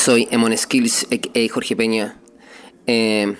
[0.00, 1.06] soy Emon Skills.
[1.52, 2.16] Jorge Peña.
[2.86, 3.36] Eh,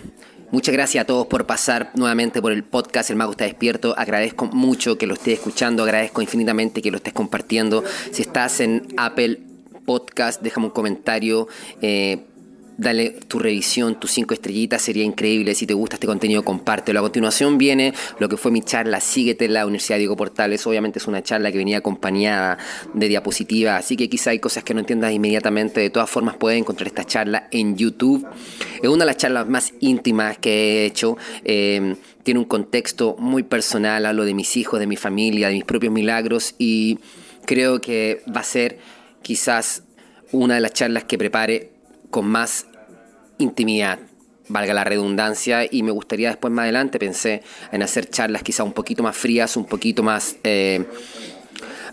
[0.50, 3.94] muchas gracias a todos por pasar nuevamente por el podcast El Mago está despierto.
[3.96, 7.82] Agradezco mucho que lo estés escuchando, agradezco infinitamente que lo estés compartiendo.
[8.10, 9.40] Si estás en Apple
[9.86, 11.48] Podcast, déjame un comentario.
[11.80, 12.26] Eh,
[12.80, 15.54] dale tu revisión, tus cinco estrellitas, sería increíble.
[15.54, 17.00] Si te gusta este contenido, compártelo.
[17.00, 20.66] A continuación viene lo que fue mi charla, síguete en la Universidad Diego Portales.
[20.66, 22.56] Obviamente es una charla que venía acompañada
[22.94, 25.82] de diapositivas, así que quizá hay cosas que no entiendas inmediatamente.
[25.82, 28.26] De todas formas, puedes encontrar esta charla en YouTube.
[28.82, 31.18] Es una de las charlas más íntimas que he hecho.
[31.44, 35.64] Eh, tiene un contexto muy personal, hablo de mis hijos, de mi familia, de mis
[35.64, 36.98] propios milagros y
[37.44, 38.78] creo que va a ser
[39.20, 39.82] quizás
[40.32, 41.72] una de las charlas que prepare
[42.10, 42.66] con más
[43.40, 43.98] intimidad,
[44.48, 48.72] valga la redundancia, y me gustaría después más adelante, pensé en hacer charlas quizá un
[48.72, 50.36] poquito más frías, un poquito más...
[50.44, 50.84] Eh,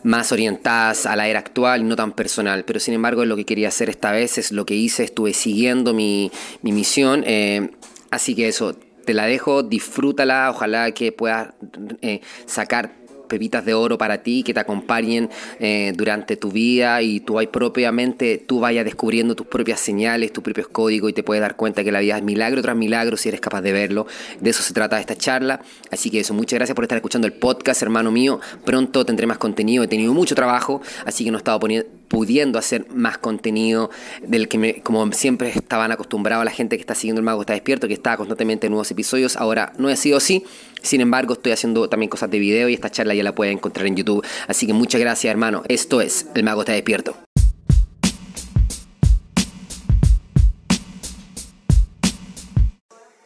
[0.03, 2.63] más orientadas a la era actual no tan personal.
[2.65, 5.33] Pero sin embargo es lo que quería hacer esta vez, es lo que hice, estuve
[5.33, 7.23] siguiendo mi, misión.
[7.25, 7.71] Eh,
[8.09, 11.53] así que eso, te la dejo, disfrútala, ojalá que puedas
[12.01, 12.93] eh, sacar
[13.27, 18.37] pepitas de oro para ti que te acompañen eh, durante tu vida y tú propiamente
[18.37, 21.91] tú vayas descubriendo tus propias señales, tus propios códigos y te puedes dar cuenta que
[21.91, 24.07] la vida es milagro tras milagro si eres capaz de verlo.
[24.39, 25.61] De eso se trata esta charla.
[25.91, 28.39] Así que eso, muchas gracias por estar escuchando el podcast, hermano mío.
[28.65, 32.57] Pronto tendré más contenido, he tenido mucho trabajo, así que no he estado poniendo pudiendo
[32.59, 33.89] hacer más contenido
[34.21, 37.53] del que me, como siempre estaban acostumbrados la gente que está siguiendo el mago está
[37.53, 39.35] despierto, que está constantemente en nuevos episodios.
[39.35, 40.45] Ahora no ha sido así.
[40.81, 43.87] Sin embargo, estoy haciendo también cosas de video y esta charla ya la pueden encontrar
[43.87, 44.25] en YouTube.
[44.47, 45.63] Así que muchas gracias, hermano.
[45.67, 47.15] Esto es El Mago está despierto.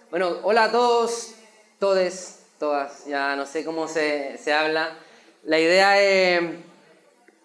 [0.09, 1.35] Bueno, hola a todos,
[1.79, 3.05] todes, todas.
[3.07, 4.97] Ya no sé cómo se, se habla.
[5.43, 6.41] La idea es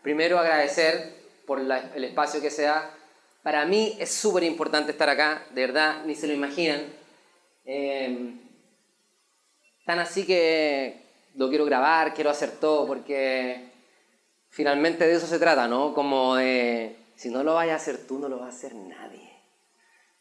[0.02, 1.15] primero agradecer
[1.46, 2.90] por el espacio que se da.
[3.42, 6.92] Para mí es súper importante estar acá, de verdad, ni se lo imaginan.
[7.64, 8.34] Eh,
[9.84, 11.02] tan así que
[11.36, 13.70] lo quiero grabar, quiero hacer todo, porque
[14.50, 15.94] finalmente de eso se trata, ¿no?
[15.94, 19.30] Como de, si no lo vayas a hacer tú, no lo va a hacer nadie.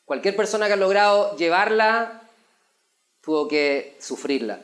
[0.05, 2.21] Cualquier persona que ha logrado llevarla,
[3.21, 4.59] tuvo que sufrirla.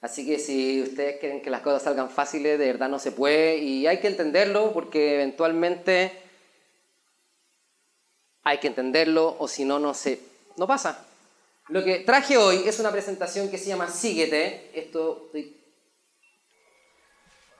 [0.00, 3.58] Así que si ustedes quieren que las cosas salgan fáciles, de verdad no se puede
[3.58, 6.22] y hay que entenderlo porque eventualmente
[8.42, 10.20] hay que entenderlo o si no, no se,
[10.56, 11.06] no pasa.
[11.68, 14.70] Lo que traje hoy es una presentación que se llama Síguete.
[14.74, 15.30] Esto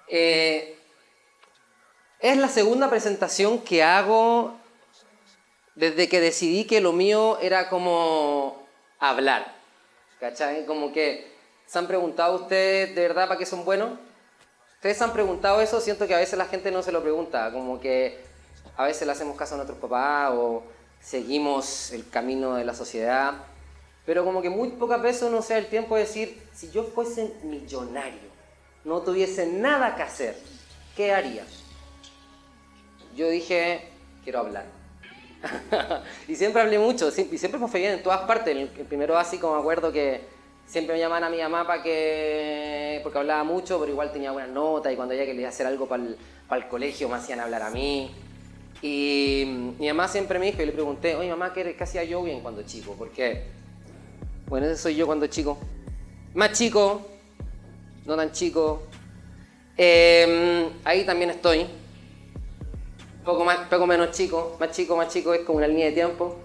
[0.09, 0.77] eh,
[2.19, 4.57] es la segunda presentación que hago
[5.75, 8.67] desde que decidí que lo mío era como
[8.99, 9.55] hablar.
[10.19, 10.67] ¿Cachai?
[10.67, 11.31] Como que
[11.71, 13.93] ¿Se han preguntado ustedes de verdad para qué son buenos?
[14.75, 15.81] ¿Ustedes se han preguntado eso?
[15.81, 18.19] Siento que a veces la gente no se lo pregunta, como que
[18.77, 20.65] a veces le hacemos caso a nuestros papás o
[21.01, 23.35] seguimos el camino de la sociedad,
[24.05, 26.83] pero como que muy pocas veces uno se da el tiempo de decir, si yo
[26.83, 28.31] fuese millonario,
[28.85, 30.37] no tuviese nada que hacer,
[30.97, 31.45] ¿qué haría?
[33.15, 33.93] Yo dije,
[34.25, 34.65] quiero hablar.
[36.27, 38.57] y siempre hablé mucho, y siempre me fue bien en todas partes.
[38.57, 40.40] El primero básico me acuerdo que
[40.71, 44.53] siempre me llamaban a mi mamá para que, porque hablaba mucho, pero igual tenía buenas
[44.53, 48.13] notas y cuando ella quería hacer algo para el, colegio me hacían hablar a mí.
[48.81, 52.23] Y mi mamá siempre me dijo, y le pregunté, oye mamá, ¿qué, qué hacía yo
[52.23, 52.95] bien cuando chico?
[52.97, 53.47] Porque,
[54.47, 55.59] bueno, ese soy yo cuando chico.
[56.35, 57.05] Más chico,
[58.07, 58.85] no tan chico.
[59.77, 61.67] Em, ahí también estoy.
[63.25, 66.37] Poco, más, poco menos chico, más chico, más chico, es como una línea de tiempo.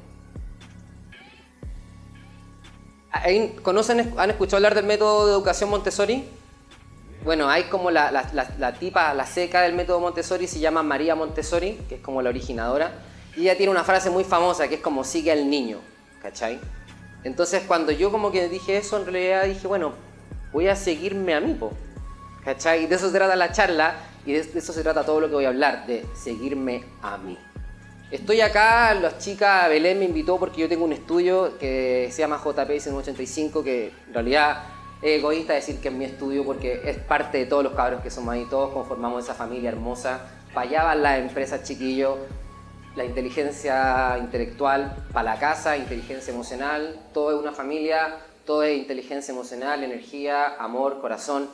[3.61, 6.27] ¿Conocen, han escuchado hablar del método de educación Montessori?
[7.23, 11.79] Bueno, hay como la, la, tipa, la seca del método Montessori se llama María Montessori,
[11.89, 12.91] que es como la originadora,
[13.35, 15.79] y ella tiene una frase muy famosa que es como sigue al niño,
[16.21, 16.59] ¿cachai?
[17.23, 19.93] Entonces cuando yo como que dije eso, en realidad dije, bueno,
[20.51, 21.57] voy a seguirme a mí,
[22.43, 22.85] ¿cachai?
[22.85, 25.45] De eso se trata la charla y de eso se trata todo lo que voy
[25.45, 27.39] a hablar, de seguirme a mí.
[28.15, 32.41] Estoy acá, las chicas, Belén me invitó porque yo tengo un estudio que se llama
[32.41, 34.63] JP 85 que en realidad
[35.01, 38.09] es egoísta decir que es mi estudio porque es parte de todos los cabros que
[38.09, 40.21] somos ahí, todos conformamos esa familia hermosa.
[40.53, 41.61] Para las empresas
[42.95, 49.33] la inteligencia intelectual para la casa, inteligencia emocional, todo es una familia, todo es inteligencia
[49.33, 51.49] emocional, energía, amor, corazón.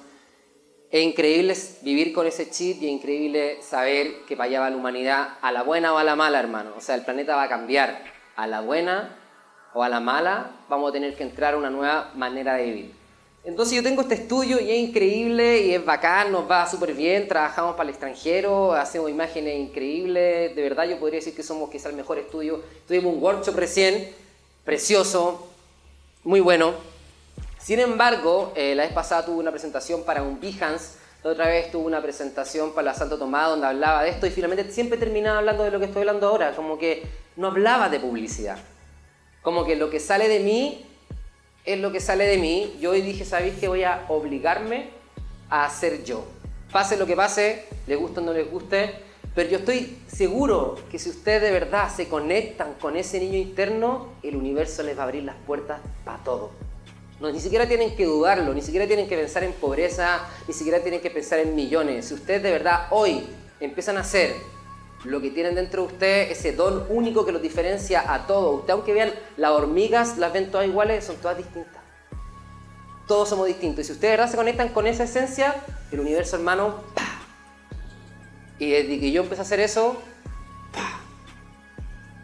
[0.91, 4.75] Es increíble vivir con ese chip y es increíble saber que para allá va la
[4.75, 6.73] humanidad, a la buena o a la mala, hermano.
[6.77, 8.03] O sea, el planeta va a cambiar.
[8.35, 9.17] A la buena
[9.73, 12.91] o a la mala, vamos a tener que entrar a una nueva manera de vivir.
[13.43, 17.27] Entonces yo tengo este estudio y es increíble y es bacán, nos va súper bien,
[17.27, 21.89] trabajamos para el extranjero, hacemos imágenes increíbles, de verdad yo podría decir que somos quizá
[21.89, 22.61] el mejor estudio.
[22.87, 24.13] Tuvimos un workshop recién,
[24.63, 25.47] precioso,
[26.23, 26.90] muy bueno.
[27.63, 31.85] Sin embargo, eh, la vez pasada tuve una presentación para un Behance, otra vez tuve
[31.85, 35.63] una presentación para la Santo Tomás donde hablaba de esto y finalmente siempre terminaba hablando
[35.63, 37.03] de lo que estoy hablando ahora, como que
[37.35, 38.57] no hablaba de publicidad.
[39.43, 40.87] Como que lo que sale de mí
[41.63, 42.77] es lo que sale de mí.
[42.79, 44.89] Yo hoy dije, ¿sabéis que voy a obligarme
[45.51, 46.25] a hacer yo?
[46.71, 48.95] Pase lo que pase, les guste o no les guste,
[49.35, 54.09] pero yo estoy seguro que si ustedes de verdad se conectan con ese niño interno,
[54.23, 56.70] el universo les va a abrir las puertas para todo.
[57.21, 60.79] No, ni siquiera tienen que dudarlo, ni siquiera tienen que pensar en pobreza, ni siquiera
[60.79, 62.07] tienen que pensar en millones.
[62.07, 63.23] Si ustedes de verdad hoy
[63.59, 64.33] empiezan a hacer
[65.03, 68.61] lo que tienen dentro de usted, ese don único que los diferencia a todos.
[68.61, 71.83] Usted, aunque vean las hormigas, las ven todas iguales, son todas distintas.
[73.07, 73.85] Todos somos distintos.
[73.85, 75.53] Y si ustedes de verdad se conectan con esa esencia,
[75.91, 77.21] el universo, hermano, ¡pah!
[78.57, 80.01] Y desde que yo empecé a hacer eso,
[80.73, 81.01] ¡pah!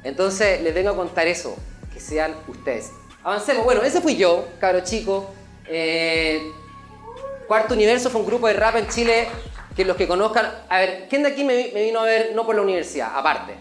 [0.03, 1.55] Entonces les vengo a contar eso,
[1.93, 2.89] que sean ustedes.
[3.27, 3.65] Avancemos.
[3.65, 5.29] Bueno, ese fui yo, cabro chico.
[5.67, 6.49] Eh,
[7.45, 9.27] Cuarto Universo fue un grupo de rap en Chile
[9.75, 12.55] que los que conozcan, a ver, ¿quién de aquí me, vino a ver no por
[12.55, 13.53] la universidad, aparte?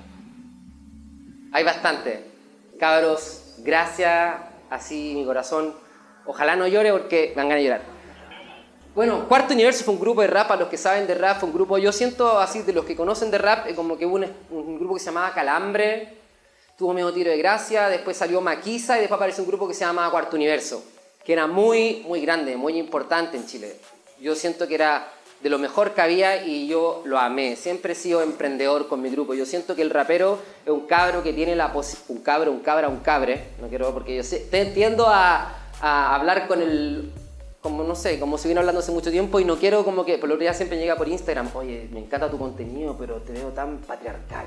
[1.51, 2.23] Hay bastante.
[2.79, 4.37] Cabros, gracias,
[4.71, 5.75] así mi corazón.
[6.27, 7.81] Ojalá no llore porque me van a llorar.
[8.95, 11.49] Bueno, Cuarto Universo fue un grupo de rap, a los que saben de rap, fue
[11.49, 14.27] un grupo, yo siento así, de los que conocen de rap, como que hubo un,
[14.49, 16.16] un grupo que se llamaba Calambre,
[16.77, 19.85] tuvo medio tiro de gracia, después salió Maquisa y después apareció un grupo que se
[19.85, 20.85] llamaba Cuarto Universo,
[21.25, 23.77] que era muy, muy grande, muy importante en Chile.
[24.21, 25.09] Yo siento que era
[25.41, 27.57] de lo mejor que había y yo lo amé.
[27.57, 29.35] Siempre he sido emprendedor con mi grupo.
[29.35, 32.61] Yo siento que el rapero es un cabro que tiene la posibilidad, un cabro, un
[32.61, 37.13] cabra, un cabre, no quiero porque yo sé, tiendo a, a, hablar con el,
[37.61, 40.19] como no sé, como si viene hablando hace mucho tiempo y no quiero como que,
[40.19, 43.49] por lo que siempre llega por Instagram, oye, me encanta tu contenido, pero te veo
[43.49, 44.47] tan patriarcal.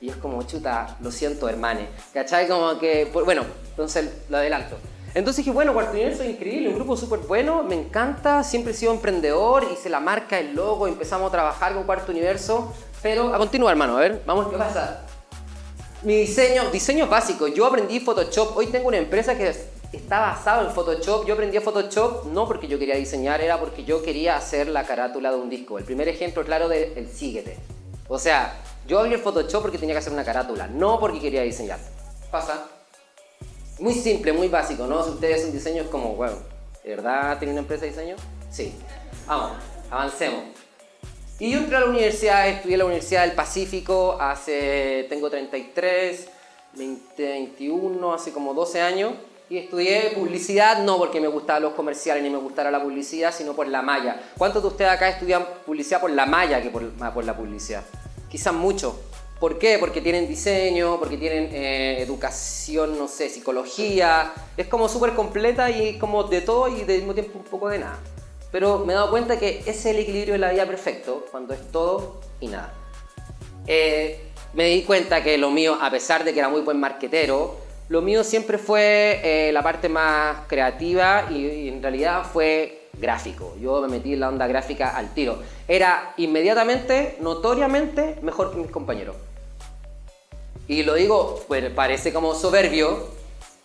[0.00, 1.88] Y es como, chuta, lo siento, hermane.
[2.14, 2.46] ¿Cachai?
[2.48, 4.76] Como que, bueno, entonces lo adelanto.
[5.14, 8.76] Entonces dije, bueno, Cuarto Universo es increíble, un grupo súper bueno, me encanta, siempre he
[8.76, 12.72] sido emprendedor, hice la marca, el logo, empezamos a trabajar con Cuarto Universo,
[13.02, 15.06] pero a continuar, hermano, a ver, vamos, ¿qué pasa?
[16.02, 19.48] Mi diseño, diseño básico, yo aprendí Photoshop, hoy tengo una empresa que
[19.92, 24.02] está basada en Photoshop, yo aprendí Photoshop no porque yo quería diseñar, era porque yo
[24.02, 25.78] quería hacer la carátula de un disco.
[25.78, 27.58] El primer ejemplo claro de el síguete.
[28.08, 31.42] O sea, yo abrí el Photoshop porque tenía que hacer una carátula, no porque quería
[31.42, 31.78] diseñar.
[32.30, 32.66] Pasa.
[33.78, 35.04] Muy simple, muy básico, ¿no?
[35.04, 36.36] Si ustedes un diseño es como, bueno,
[36.82, 38.16] ¿de verdad tiene una empresa de diseño?
[38.50, 38.72] Sí.
[39.26, 39.52] Vamos,
[39.90, 40.40] avancemos.
[41.38, 46.28] Y yo entré a la universidad, estudié en la Universidad del Pacífico hace, tengo 33,
[46.74, 49.12] 21, hace como 12 años.
[49.50, 53.52] Y estudié publicidad no porque me gustaban los comerciales ni me gustara la publicidad, sino
[53.52, 54.20] por la malla.
[54.36, 57.84] ¿Cuántos de ustedes acá estudian publicidad por la malla que por, por la publicidad?
[58.30, 59.00] Quizás mucho.
[59.40, 59.78] ¿Por qué?
[59.78, 64.32] Porque tienen diseño, porque tienen eh, educación, no sé, psicología.
[64.56, 67.78] Es como súper completa y como de todo y del mismo tiempo un poco de
[67.78, 67.98] nada.
[68.50, 71.54] Pero me he dado cuenta que ese es el equilibrio de la vida perfecto, cuando
[71.54, 72.74] es todo y nada.
[73.66, 74.20] Eh,
[74.54, 77.56] me di cuenta que lo mío, a pesar de que era muy buen marquetero,
[77.88, 83.54] lo mío siempre fue eh, la parte más creativa y, y en realidad fue gráfico.
[83.60, 85.38] Yo me metí en la onda gráfica al tiro.
[85.66, 89.16] Era inmediatamente, notoriamente, mejor que mis compañeros.
[90.66, 93.08] Y lo digo, pues parece como soberbio,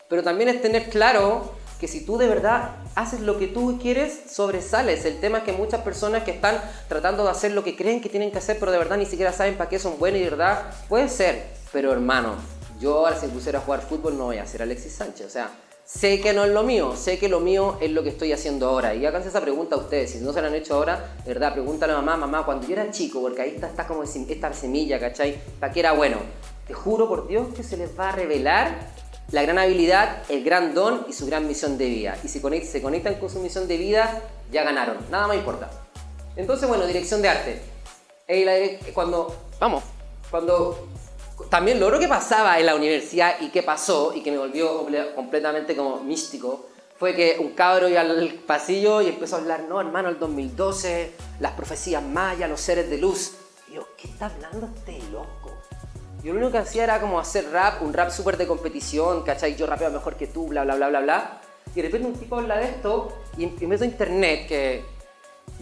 [0.08, 4.32] pero también es tener claro que si tú de verdad haces lo que tú quieres,
[4.32, 5.04] sobresales.
[5.04, 8.08] El tema es que muchas personas que están tratando de hacer lo que creen que
[8.08, 10.30] tienen que hacer, pero de verdad ni siquiera saben para qué son buenos y de
[10.30, 11.48] verdad, puede ser.
[11.74, 12.36] Pero hermano,
[12.80, 15.28] yo ahora si pusiera a jugar fútbol no voy a ser Alexis Sánchez.
[15.28, 15.50] O sea,
[15.86, 18.68] sé que no es lo mío, sé que lo mío es lo que estoy haciendo
[18.68, 18.96] ahora.
[18.96, 21.54] Y háganse esa pregunta a ustedes, si no se la han hecho ahora, de verdad,
[21.54, 25.00] pregúntale a mamá, mamá, cuando yo era chico, porque ahí está, está como esta semilla,
[25.00, 25.40] ¿cachai?
[25.60, 26.18] ¿Para qué era bueno?
[26.68, 28.92] Te juro por Dios que se les va a revelar
[29.32, 32.18] la gran habilidad, el gran don y su gran misión de vida.
[32.24, 34.22] Y si se conectan con su misión de vida,
[34.52, 34.98] ya ganaron.
[35.10, 35.70] Nada más importa.
[36.36, 37.62] Entonces, bueno, dirección de arte.
[38.94, 39.84] Cuando, vamos,
[40.32, 40.88] cuando
[41.50, 44.86] también lo que pasaba en la universidad y qué pasó y que me volvió
[45.16, 49.82] completamente como místico fue que un cabro iba al pasillo y empezó a hablar, no,
[49.82, 53.34] hermano, el 2012, las profecías mayas, los seres de luz.
[53.70, 55.52] Y yo, ¿qué está hablando este loco?
[56.24, 59.56] Yo lo único que hacía era como hacer rap, un rap súper de competición, ¿cachai?
[59.56, 61.42] Yo rapeo mejor que tú, bla, bla, bla, bla, bla.
[61.76, 64.86] Y de repente un tipo habla de esto y, y meto internet, que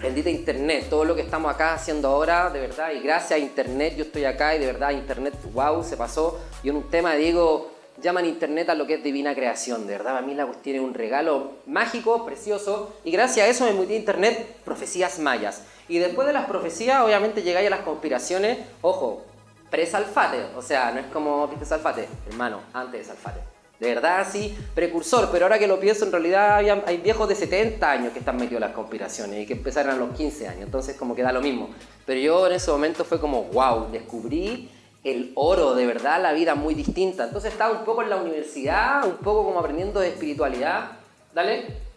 [0.01, 3.96] bendita internet, todo lo que estamos acá haciendo ahora, de verdad, y gracias a internet
[3.96, 6.39] yo estoy acá y de verdad internet, wow, se pasó.
[6.63, 9.86] Y en un tema digo, llaman Internet a lo que es divina creación.
[9.88, 13.65] De verdad, a mí la cuestión es un regalo mágico, precioso, y gracias a eso
[13.65, 15.63] me metí a Internet profecías mayas.
[15.88, 19.24] Y después de las profecías, obviamente llegáis a las conspiraciones, ojo,
[19.70, 23.50] pre-Salfate, o sea, no es como viste Salfate, hermano, antes de Salfate.
[23.81, 27.91] De verdad, sí, precursor, pero ahora que lo pienso, en realidad hay, viejos de 70
[27.91, 30.95] años que están metidos en las conspiraciones y que empezaron a los 15 años, entonces
[30.95, 31.67] como que da lo mismo.
[32.05, 34.69] Pero yo en ese momento fue como, wow, descubrí
[35.03, 37.23] el oro, de verdad, la vida muy distinta.
[37.23, 40.91] Entonces estaba un poco en la universidad, un poco como aprendiendo de espiritualidad,
[41.33, 41.90] ¿dale?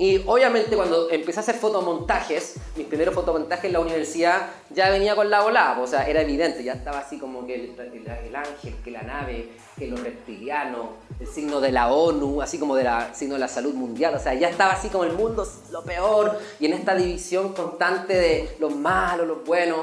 [0.00, 5.16] Y obviamente cuando empecé a hacer fotomontajes, mis primeros fotomontajes en la universidad, ya venía
[5.16, 8.92] con la volada, o sea, era evidente, ya estaba así como que el, ángel, que
[8.92, 13.40] la nave, que los reptilianos, el signo de la ONU, así como del signo de
[13.40, 16.74] la salud mundial, o sea, ya estaba así como el mundo lo peor, y en
[16.74, 19.80] esta división constante de los malos, los buenos.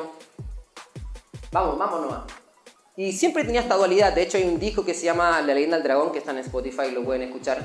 [1.51, 2.22] Vamos, vamos nomás.
[2.95, 5.75] Y siempre tenía esta dualidad, de hecho hay un disco que se llama La leyenda
[5.75, 7.62] del dragón, que está en Spotify, lo pueden escuchar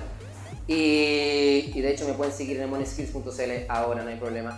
[0.72, 4.56] y, de hecho me pueden seguir en moneyskills.cl ahora, no hay problema.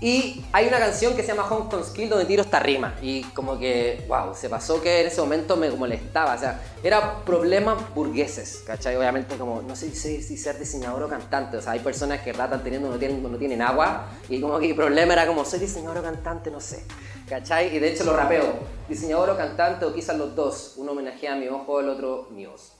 [0.00, 2.96] Y hay una canción que se llama Hong Kong Skill donde tiro esta rima.
[3.00, 6.34] Y como que, wow, se pasó que en ese momento me molestaba.
[6.34, 8.96] O sea, era problemas burgueses, ¿cachai?
[8.96, 11.58] Obviamente como, no sé si, ser diseñador o cantante.
[11.58, 14.08] O sea, hay personas que ratan teniendo, no tienen, no tienen agua.
[14.28, 16.82] Y como que el problema era como, soy diseñador o cantante, no sé.
[17.28, 17.76] ¿Cachai?
[17.76, 18.54] Y de hecho lo rapeo.
[18.88, 20.74] Diseñador o cantante o quizás los dos.
[20.78, 22.72] Uno homenajea a mi ojo, el otro mi voz.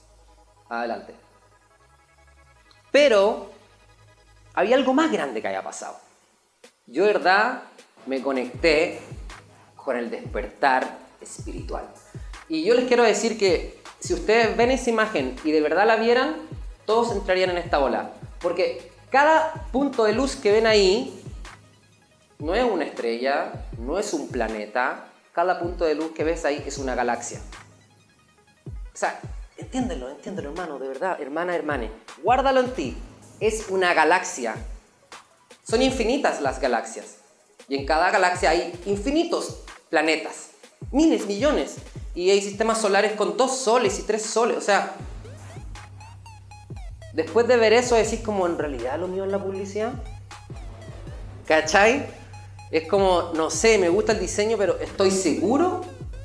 [0.67, 1.22] Adelante.
[2.93, 3.49] Pero
[4.53, 5.97] había algo más grande que había pasado.
[6.85, 7.63] Yo, de verdad,
[8.05, 8.99] me conecté
[9.75, 11.89] con el despertar espiritual.
[12.47, 15.95] Y yo les quiero decir que si ustedes ven esa imagen y de verdad la
[15.95, 16.35] vieran,
[16.85, 18.11] todos entrarían en esta ola.
[18.39, 21.19] Porque cada punto de luz que ven ahí
[22.37, 25.07] no es una estrella, no es un planeta.
[25.31, 27.41] Cada punto de luz que ves ahí es una galaxia.
[28.67, 29.19] O sea,
[29.57, 31.91] Entiéndelo, entiéndelo, hermano, de verdad, hermana, hermane.
[32.23, 32.97] Guárdalo en ti.
[33.39, 34.55] Es una galaxia.
[35.63, 37.17] Son infinitas las galaxias.
[37.67, 40.49] Y en cada galaxia hay infinitos planetas.
[40.91, 41.75] Miles, millones.
[42.15, 44.57] Y hay sistemas solares con dos soles y tres soles.
[44.57, 44.93] O sea,
[47.13, 49.93] después de ver eso decís como en realidad lo mío es la publicidad.
[51.47, 52.07] ¿Cachai?
[52.71, 55.81] Es como, no sé, me gusta el diseño, pero estoy seguro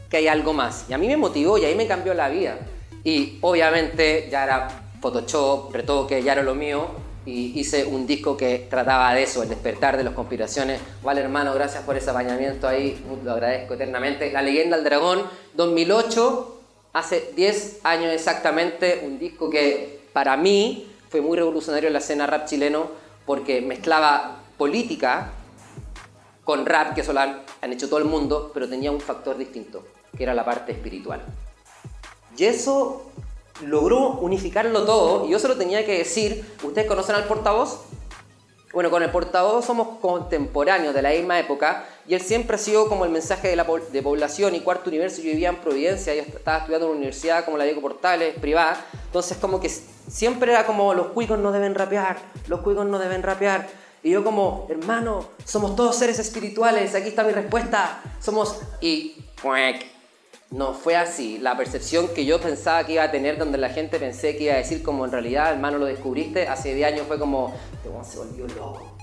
[0.09, 0.87] que hay algo más.
[0.89, 2.59] Y a mí me motivó y ahí me cambió la vida.
[3.05, 4.69] Y obviamente ya era
[5.01, 6.87] Photoshop, retoque, ya era lo mío.
[7.25, 10.81] Y hice un disco que trataba de eso, el despertar de las conspiraciones.
[11.03, 14.33] Vale, hermano, gracias por ese apañamiento ahí, lo agradezco eternamente.
[14.33, 15.25] La leyenda del dragón,
[15.55, 16.61] 2008,
[16.95, 22.27] hace 10 años exactamente, un disco que para mí fue muy revolucionario en la escena
[22.27, 22.91] rap chileno
[23.27, 25.33] porque mezclaba política
[26.45, 29.85] con rap, que eso lo han hecho todo el mundo, pero tenía un factor distinto,
[30.17, 31.21] que era la parte espiritual.
[32.39, 33.03] Y eso
[33.67, 36.45] logró unificarlo todo y yo se lo tenía que decir.
[36.63, 37.81] ¿Ustedes conocen al portavoz?
[38.73, 42.89] Bueno, con el portavoz somos contemporáneos de la misma época y él siempre ha sido
[42.89, 45.17] como el mensaje de, la población y cuarto universo.
[45.17, 48.87] Yo vivía en Providencia, yo estaba estudiando en una universidad como la Diego Portales, privada.
[49.07, 53.25] Entonces como que siempre era como los cuicos no deben rapear, los cuicos no deben
[53.25, 53.69] rapear.
[54.05, 58.01] Y yo como, hermano, somos todos seres espirituales, aquí está mi respuesta.
[58.21, 58.61] Somos...
[58.81, 59.17] Y...
[60.51, 61.39] No fue así.
[61.39, 64.55] La percepción que yo pensaba que iba a tener, donde la gente pensé que iba
[64.55, 68.19] a decir como en realidad, hermano, lo descubriste, hace 10 años fue como, este se
[68.19, 68.97] volvió loco.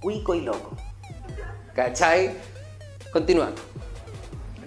[0.00, 0.76] Cuico y loco.
[1.74, 2.32] ¿Cachai?
[3.12, 3.50] Continúa.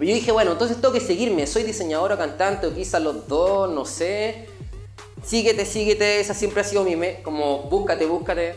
[0.00, 1.46] dije, bueno, entonces tengo que seguirme.
[1.46, 4.48] Soy diseñador o cantante, o quizás los dos, no sé.
[5.22, 6.20] Síguete, síguete.
[6.20, 6.96] Esa siempre ha sido mi...
[6.96, 8.56] Me como búscate, búscate.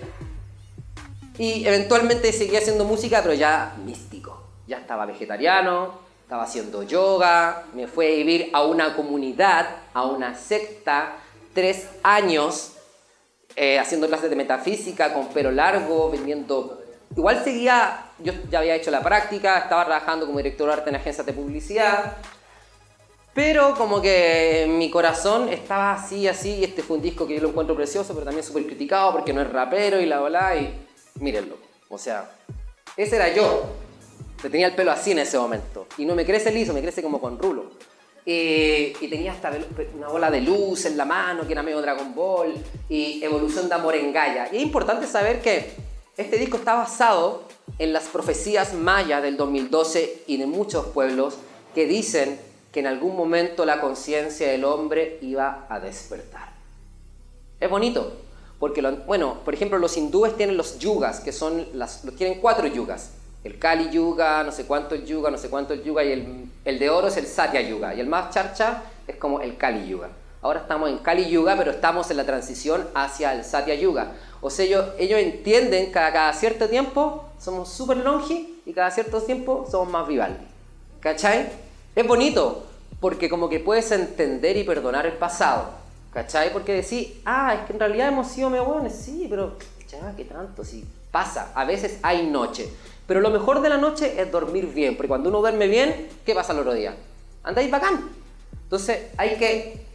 [1.37, 4.43] Y eventualmente seguí haciendo música, pero ya místico.
[4.67, 10.35] Ya estaba vegetariano, estaba haciendo yoga, me fui a vivir a una comunidad, a una
[10.35, 11.13] secta,
[11.53, 12.73] tres años
[13.55, 16.83] eh, haciendo clases de metafísica con pelo largo, vendiendo...
[17.15, 20.97] Igual seguía, yo ya había hecho la práctica, estaba trabajando como director de arte en
[20.97, 22.17] agencias de publicidad,
[23.33, 27.41] pero como que mi corazón estaba así, así, y este fue un disco que yo
[27.41, 30.77] lo encuentro precioso, pero también súper criticado porque no es rapero y la bola, y
[31.21, 31.55] mírenlo.
[31.87, 32.29] O sea,
[32.97, 33.86] ese era yo,
[34.41, 35.87] tenía el pelo así en ese momento.
[35.97, 37.71] Y no me crece liso, me crece como con rulo.
[38.25, 39.51] y tenía hasta
[39.95, 42.53] una bola de luz en la mano, que era medio Dragon Ball,
[42.89, 44.49] y Evolución de Amor en Gaia.
[44.51, 45.71] Y es importante saber que
[46.17, 47.43] este disco está basado
[47.79, 51.37] en las profecías mayas del 2012 y de muchos pueblos
[51.73, 52.39] que dicen
[52.71, 56.53] que en algún momento la conciencia del hombre iba a despertar.
[57.59, 58.13] Es bonito,
[58.59, 63.11] porque, bueno, por ejemplo, los hindúes tienen los yugas, que son las, tienen cuatro yugas
[63.43, 66.49] el Kali Yuga, no sé cuánto el Yuga, no sé cuánto el Yuga, y el,
[66.65, 69.87] el de oro es el Satya Yuga, y el más charcha es como el Kali
[69.87, 70.09] Yuga.
[70.41, 74.13] Ahora estamos en Kali Yuga, pero estamos en la transición hacia el Satya Yuga.
[74.39, 79.67] O sea, ellos, entienden que cada, cierto tiempo somos super longi y cada cierto tiempo
[79.69, 80.45] somos más Vivaldi.
[80.99, 81.49] ¿Cachai?
[81.95, 82.65] Es bonito,
[82.99, 85.69] porque como que puedes entender y perdonar el pasado.
[86.13, 86.53] ¿Cachai?
[86.53, 89.57] Porque decís, ah, es que en realidad hemos sido buenos, sí, pero
[89.89, 90.63] ya, ¿qué tanto?
[90.63, 91.51] Sí, pasa.
[91.55, 92.69] A veces hay noche.
[93.07, 96.35] Pero lo mejor de la noche es dormir bien, porque cuando uno duerme bien, ¿qué
[96.35, 96.95] pasa el otro día?
[97.43, 98.09] Andáis bacán.
[98.63, 99.85] Entonces hay que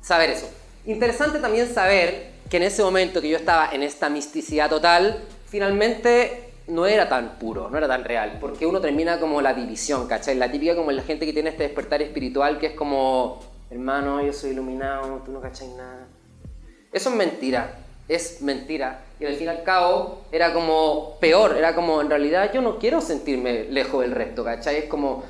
[0.00, 0.48] saber eso.
[0.86, 6.52] Interesante también saber que en ese momento que yo estaba en esta misticidad total, finalmente
[6.68, 10.36] no era tan puro, no era tan real, porque uno termina como la división, ¿cachai?
[10.36, 14.32] La típica como la gente que tiene este despertar espiritual que es como, hermano, yo
[14.32, 16.06] soy iluminado, tú no cachai nada.
[16.92, 19.03] Eso es mentira, es mentira.
[19.20, 22.78] Y al fin y al cabo era como peor, era como, en realidad yo no
[22.78, 24.76] quiero sentirme lejos del resto, ¿cachai?
[24.76, 25.22] Es como,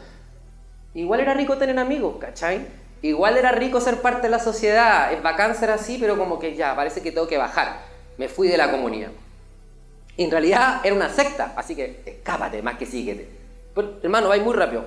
[0.95, 2.67] igual era rico tener amigos, ¿cachai?
[3.03, 6.57] Igual era rico ser parte de la sociedad, es bacán ser así, pero como que
[6.57, 7.83] ya, parece que tengo que bajar.
[8.17, 9.11] Me fui de la comunidad.
[10.17, 13.29] en realidad era una secta, así que escápate más que síguete.
[14.03, 14.87] hermano, vais muy rápido.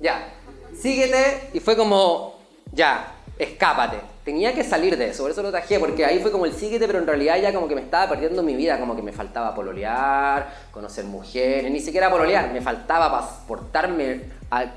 [0.00, 0.32] Ya,
[0.74, 2.40] síguete y fue como,
[2.72, 3.98] ya, escápate.
[4.24, 6.86] Tenía que salir de eso, por eso lo traje, porque ahí fue como el síguete,
[6.86, 9.54] pero en realidad ya como que me estaba perdiendo mi vida, como que me faltaba
[9.54, 14.22] pololear, conocer mujeres, ni siquiera pololear, me faltaba portarme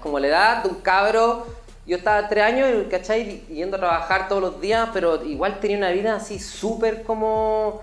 [0.02, 1.46] como la edad de un cabro
[1.86, 3.42] yo estaba tres años, ¿cachai?
[3.48, 7.82] Yendo a trabajar todos los días, pero igual tenía una vida así súper como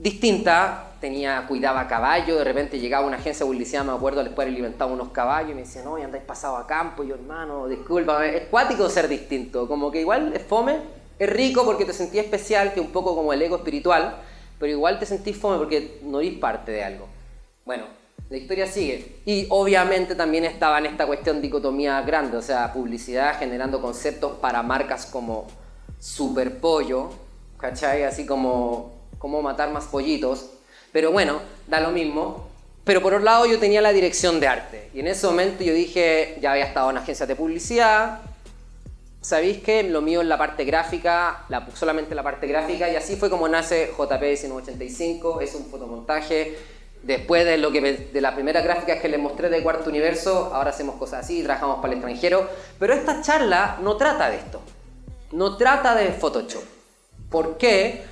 [0.00, 0.86] distinta.
[1.00, 5.08] Tenía, cuidaba caballos, de repente llegaba una agencia de publicidad, me acuerdo, después alimentaba unos
[5.08, 8.48] caballos y me decían, no, y andáis pasado a campo, y yo, hermano, disculpa, es
[8.48, 10.76] cuático ser distinto, como que igual es fome,
[11.18, 14.16] es rico porque te sentí especial, que un poco como el ego espiritual,
[14.58, 17.08] pero igual te sentís fome porque no eres parte de algo.
[17.64, 17.84] Bueno,
[18.28, 19.20] la historia sigue.
[19.24, 24.62] Y obviamente también estaba en esta cuestión dicotomía grande, o sea, publicidad generando conceptos para
[24.62, 25.46] marcas como
[25.98, 27.08] Super Pollo,
[27.56, 28.04] ¿cachai?
[28.04, 30.50] Así como cómo matar más pollitos.
[30.90, 32.48] Pero bueno, da lo mismo.
[32.82, 34.90] Pero por otro lado yo tenía la dirección de arte.
[34.92, 38.22] Y en ese momento yo dije, ya había estado en agencias de publicidad.
[39.20, 42.90] ¿Sabéis que lo mío es la parte gráfica, la, solamente la parte gráfica?
[42.90, 46.56] Y así fue como nace JP 1985, es un fotomontaje
[47.02, 50.68] Después de, lo que, de las primeras gráficas que les mostré de Cuarto Universo, ahora
[50.68, 52.46] hacemos cosas así, trabajamos para el extranjero.
[52.78, 54.60] Pero esta charla no trata de esto.
[55.32, 56.62] No trata de Photoshop.
[57.30, 58.04] ¿Por qué?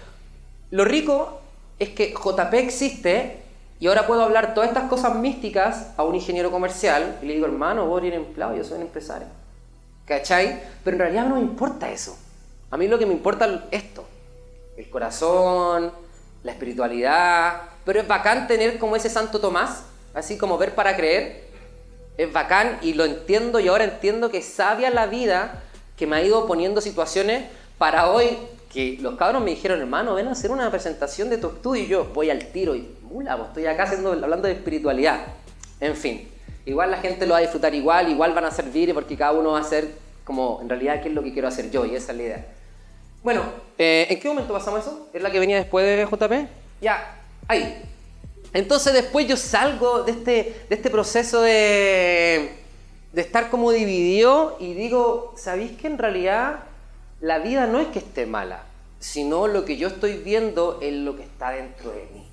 [0.71, 1.41] Lo rico
[1.79, 3.39] es que JP existe
[3.81, 7.47] y ahora puedo hablar todas estas cosas místicas a un ingeniero comercial y le digo,
[7.47, 9.29] hermano, vos eres empleado, yo soy un empresario.
[10.05, 10.61] ¿Cachai?
[10.85, 12.19] Pero en realidad no me importa eso.
[12.71, 14.05] A mí lo que me importa es esto.
[14.77, 15.93] El corazón,
[16.43, 21.49] la espiritualidad, pero es bacán tener como ese Santo Tomás, así como ver para creer.
[22.17, 25.63] Es bacán y lo entiendo y ahora entiendo que sabia la vida
[25.97, 27.45] que me ha ido poniendo situaciones
[27.79, 28.37] para hoy
[28.73, 31.87] que los cabros me dijeron, hermano, ven a hacer una presentación de tu estudio y
[31.87, 35.21] yo voy al tiro y mula, pues estoy acá haciendo, hablando de espiritualidad.
[35.81, 36.29] En fin,
[36.67, 39.53] igual la gente lo va a disfrutar igual, igual van a servir porque cada uno
[39.53, 39.89] va a hacer
[40.25, 42.47] como en realidad qué es lo que quiero hacer yo y esa es la idea.
[43.23, 43.43] Bueno,
[43.79, 45.09] eh, ¿en qué momento pasamos eso?
[45.13, 46.49] ¿Es la que venía después de JP?
[46.81, 47.17] Ya,
[47.49, 47.83] ahí.
[48.53, 50.33] Entonces después yo salgo de este,
[50.69, 52.53] de este proceso de,
[53.13, 56.61] de estar como dividido y digo, ¿sabéis que en realidad
[57.21, 58.65] la vida no es que esté mala,
[59.01, 62.29] sino lo que yo estoy viendo es lo que está dentro de mí?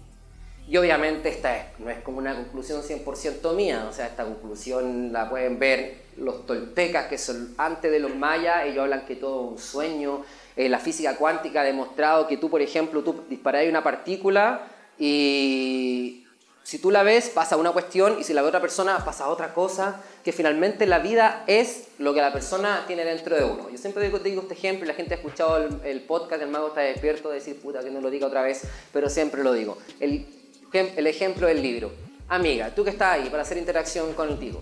[0.67, 5.29] Y obviamente esta no es como una conclusión 100% mía, o sea, esta conclusión la
[5.29, 9.51] pueden ver los toltecas, que son antes de los mayas, ellos hablan que todo es
[9.51, 10.23] un sueño,
[10.55, 14.67] eh, la física cuántica ha demostrado que tú, por ejemplo, tú disparas una partícula
[14.97, 16.24] y
[16.65, 19.53] si tú la ves pasa una cuestión y si la ve otra persona pasa otra
[19.53, 23.69] cosa, que finalmente la vida es lo que la persona tiene dentro de uno.
[23.69, 26.69] Yo siempre digo, digo este ejemplo y la gente ha escuchado el, podcast El Mago
[26.69, 29.77] está despierto de decir, puta, que no lo diga otra vez, pero siempre lo digo.
[29.99, 30.25] El,
[30.73, 31.91] el ejemplo del libro.
[32.29, 34.59] Amiga, tú que estás ahí para hacer interacción contigo,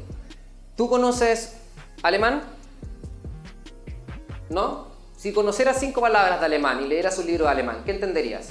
[0.75, 1.55] ¿tú conoces
[2.01, 2.43] alemán?
[4.49, 4.91] ¿No?
[5.15, 8.49] Si conocieras cinco palabras de alemán y leeras un libro de alemán, ¿qué entenderías?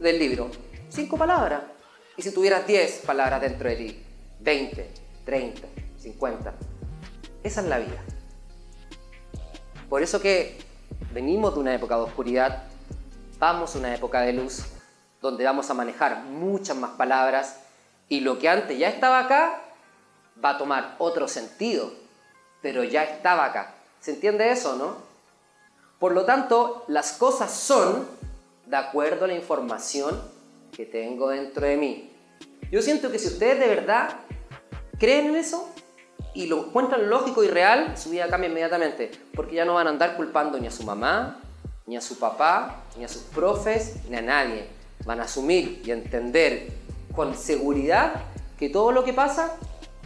[0.00, 0.50] del libro?
[0.88, 1.77] Cinco palabras.
[2.18, 4.02] Y si tuvieras diez palabras dentro de ti,
[4.40, 4.90] 20,
[5.24, 6.52] 30, 50,
[7.44, 8.02] esa es la vida.
[9.88, 10.58] Por eso que
[11.12, 12.64] venimos de una época de oscuridad,
[13.38, 14.64] vamos a una época de luz,
[15.22, 17.60] donde vamos a manejar muchas más palabras
[18.08, 19.62] y lo que antes ya estaba acá
[20.44, 21.92] va a tomar otro sentido,
[22.60, 23.74] pero ya estaba acá.
[24.00, 24.96] ¿Se entiende eso, no?
[26.00, 28.08] Por lo tanto, las cosas son
[28.66, 30.20] de acuerdo a la información
[30.72, 32.07] que tengo dentro de mí.
[32.70, 34.10] Yo siento que si ustedes de verdad
[34.98, 35.72] creen en eso,
[36.34, 39.90] y lo encuentran lógico y real, su vida cambia inmediatamente, porque ya no van a
[39.90, 41.40] andar culpando ni a su mamá,
[41.86, 44.68] ni a su papá, ni a sus profes, ni a nadie.
[45.04, 46.68] Van a asumir y entender
[47.14, 48.22] con seguridad
[48.58, 49.56] que todo lo que pasa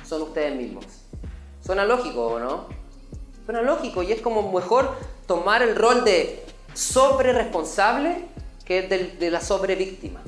[0.06, 0.86] son ustedes mismos.
[1.64, 2.66] Suena lógico, ¿o no?
[3.44, 4.96] Suena lógico y es como mejor
[5.26, 8.24] tomar el rol de sobre responsable
[8.64, 10.22] que de, de la sobre víctima.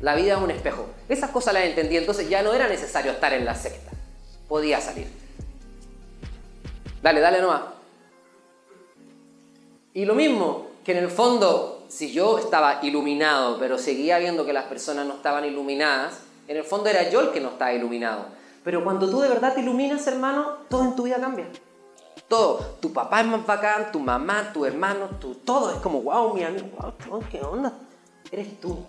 [0.00, 0.86] La vida es un espejo.
[1.08, 3.92] Esas cosas las entendí, entonces ya no era necesario estar en la secta.
[4.48, 5.08] Podía salir.
[7.02, 7.62] Dale, dale nomás.
[9.94, 14.52] Y lo mismo, que en el fondo, si yo estaba iluminado, pero seguía viendo que
[14.52, 18.26] las personas no estaban iluminadas, en el fondo era yo el que no estaba iluminado.
[18.62, 21.46] Pero cuando tú de verdad te iluminas, hermano, todo en tu vida cambia.
[22.28, 22.76] Todo.
[22.80, 26.42] Tu papá es más bacán, tu mamá, tu hermano, tu, todo es como, wow, mi
[26.42, 26.66] amigo,
[27.08, 27.72] wow, qué onda.
[28.30, 28.84] Eres tú.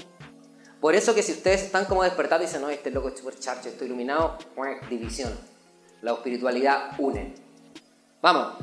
[0.80, 3.38] Por eso que si ustedes están como despertando y dicen, no, este loco es super
[3.40, 4.38] charcho, estoy iluminado,
[4.90, 5.34] división.
[6.02, 7.34] La espiritualidad une.
[8.22, 8.54] Vamos.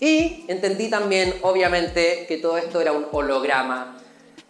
[0.00, 3.96] Y entendí también, obviamente, que todo esto era un holograma.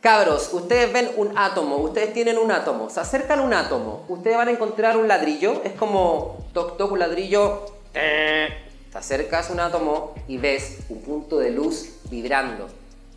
[0.00, 4.46] Cabros, ustedes ven un átomo, ustedes tienen un átomo, se acercan un átomo, ustedes van
[4.46, 8.48] a encontrar un ladrillo, es como toc toc un ladrillo, eh,
[8.92, 12.68] te acercas a un átomo y ves un punto de luz vibrando.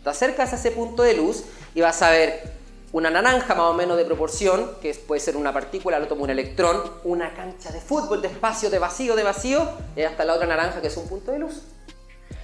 [0.03, 1.43] Te acercas a ese punto de luz
[1.75, 2.61] y vas a ver
[2.93, 6.30] una naranja más o menos de proporción, que puede ser una partícula, el otro un
[6.30, 10.47] electrón, una cancha de fútbol de espacio, de vacío, de vacío, y hasta la otra
[10.47, 11.62] naranja que es un punto de luz.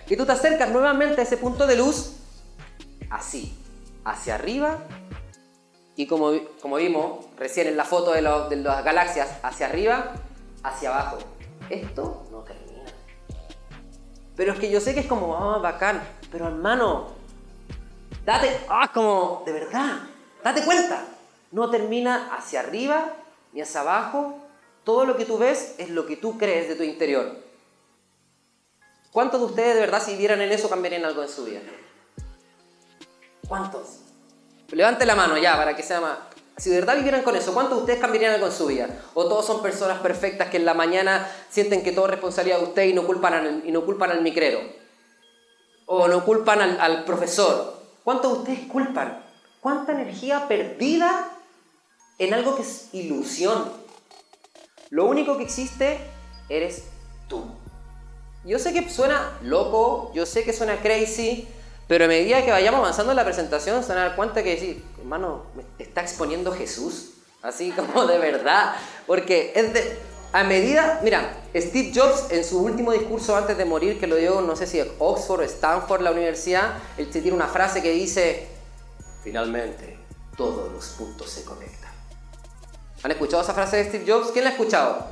[0.08, 2.14] Y tú te acercas nuevamente a ese punto de luz,
[3.10, 3.58] así,
[4.06, 4.80] hacia arriba,
[5.98, 6.32] y como,
[6.62, 10.14] como vimos recién en la foto de, de las galaxias, hacia arriba,
[10.64, 11.18] hacia abajo.
[11.70, 12.86] Esto no termina.
[14.38, 17.08] Pero es que yo sé que es como, ah, bacán, pero hermano,
[18.24, 19.98] date, ah, como, de verdad,
[20.44, 21.04] Date cuenta,
[21.52, 23.14] no termina hacia arriba
[23.54, 24.40] ni hacia abajo.
[24.84, 27.38] Todo lo que tú ves es lo que tú crees de tu interior.
[29.12, 31.60] ¿Cuántos de ustedes de verdad si vivieran en eso cambiarían algo en su vida?
[33.48, 34.00] ¿Cuántos?
[34.72, 36.18] Levante la mano ya para que sea más...
[36.58, 38.88] Si de verdad vivieran con eso, ¿cuántos de ustedes cambiarían algo en su vida?
[39.14, 42.64] ¿O todos son personas perfectas que en la mañana sienten que todo es responsabilidad de
[42.64, 44.60] usted y no culpan al, y no culpan al micrero?
[45.86, 47.80] ¿O no culpan al, al profesor?
[48.04, 49.27] ¿Cuántos de ustedes culpan?
[49.68, 51.28] ¿Cuánta energía perdida
[52.20, 53.70] en algo que es ilusión?
[54.92, 56.00] Lo único que existe
[56.48, 56.84] eres
[57.28, 57.44] tú.
[58.46, 61.50] Yo sé que suena loco, yo sé que suena crazy,
[61.86, 64.52] pero a medida que vayamos avanzando en la presentación se van a dar cuenta que
[64.52, 68.74] decir, hermano, me está exponiendo Jesús, así como de verdad,
[69.06, 70.00] porque es de,
[70.32, 74.40] a medida, mira, Steve Jobs en su último discurso antes de morir, que lo dio,
[74.40, 78.56] no sé si Oxford o Stanford, la universidad, él tiene una frase que dice,
[79.28, 80.00] Finalmente,
[80.38, 81.92] todos los puntos se conectan.
[83.04, 84.32] ¿Han escuchado esa frase de Steve Jobs?
[84.32, 85.06] ¿Quién la ha escuchado?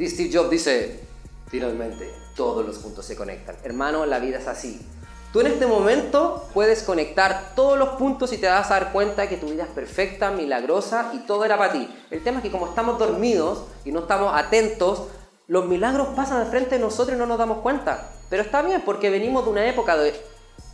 [0.00, 0.98] Steve Jobs dice,
[1.46, 3.54] finalmente, todos los puntos se conectan.
[3.62, 4.84] Hermano, la vida es así.
[5.32, 9.28] Tú en este momento puedes conectar todos los puntos y te vas a dar cuenta
[9.28, 11.88] que tu vida es perfecta, milagrosa y todo era para ti.
[12.10, 15.04] El tema es que como estamos dormidos y no estamos atentos,
[15.46, 18.10] los milagros pasan al frente de nosotros y no nos damos cuenta.
[18.28, 20.20] Pero está bien porque venimos de una época de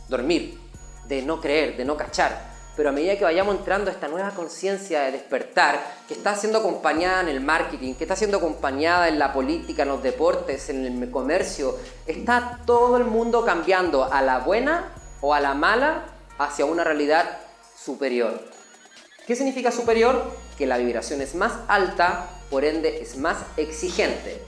[0.09, 0.59] dormir,
[1.07, 2.57] de no creer, de no cachar.
[2.77, 6.59] Pero a medida que vayamos entrando a esta nueva conciencia de despertar, que está siendo
[6.59, 10.85] acompañada en el marketing, que está siendo acompañada en la política, en los deportes, en
[10.85, 16.05] el comercio, está todo el mundo cambiando a la buena o a la mala
[16.37, 17.39] hacia una realidad
[17.75, 18.39] superior.
[19.25, 20.31] ¿Qué significa superior?
[20.55, 24.39] Que la vibración es más alta, por ende es más exigente.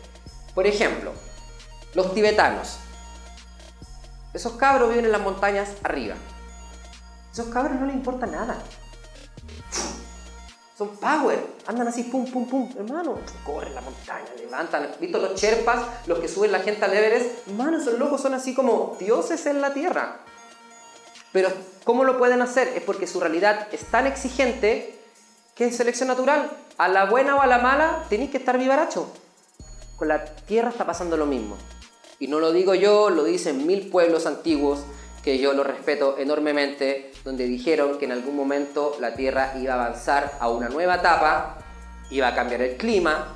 [0.54, 1.14] Por ejemplo,
[1.96, 2.78] los tibetanos.
[4.36, 6.16] Esos cabros viven en las montañas arriba.
[7.32, 8.62] Esos cabros no les importa nada.
[10.78, 12.70] Son power, andan así, pum, pum, pum.
[12.78, 14.92] Hermano, corren la montaña, levantan.
[15.00, 17.48] ¿Visto los cherpas, los que suben la gente al Everest?
[17.50, 20.20] Hermano, esos locos son así como dioses en la tierra.
[21.34, 21.50] Pero,
[21.84, 22.70] ¿cómo lo pueden hacer?
[22.70, 24.98] Es porque su realidad es tan exigente
[25.54, 26.50] que es selección natural.
[26.78, 29.12] A la buena o a la mala, tenéis que estar vivaracho.
[29.98, 31.58] Con la tierra está pasando lo mismo.
[32.20, 34.80] Y no lo digo yo, lo dicen mil pueblos antiguos
[35.24, 39.86] que yo lo respeto enormemente, donde dijeron que en algún momento la Tierra iba a
[39.86, 41.58] avanzar a una nueva etapa,
[42.10, 43.36] iba a cambiar el clima,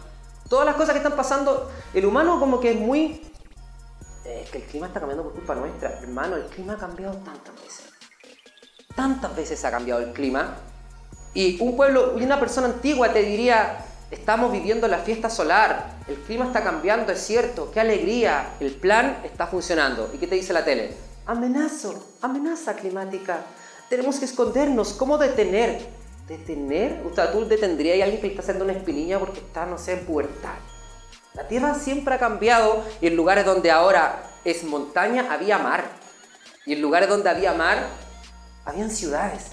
[0.49, 3.21] todas las cosas que están pasando, el humano como que es muy...
[4.25, 7.53] Es que el clima está cambiando por culpa nuestra, hermano, el clima ha cambiado tantas
[7.61, 7.85] veces.
[8.95, 10.55] Tantas veces ha cambiado el clima.
[11.33, 16.45] Y un pueblo una persona antigua te diría, estamos viviendo la fiesta solar, el clima
[16.45, 20.09] está cambiando, es cierto, qué alegría, el plan está funcionando.
[20.13, 20.95] ¿Y qué te dice la tele?
[21.25, 23.45] Amenazo, amenaza climática.
[23.89, 24.93] Tenemos que escondernos.
[24.93, 25.87] ¿Cómo detener?
[26.27, 27.01] ¿Detener?
[27.15, 30.05] Sea, tú detendrías a alguien que está haciendo una espinilla porque está, no sé, en
[30.05, 30.55] pubertad.
[31.33, 35.85] La Tierra siempre ha cambiado y en lugares donde ahora es montaña había mar.
[36.65, 37.87] Y en lugares donde había mar,
[38.65, 39.51] habían ciudades.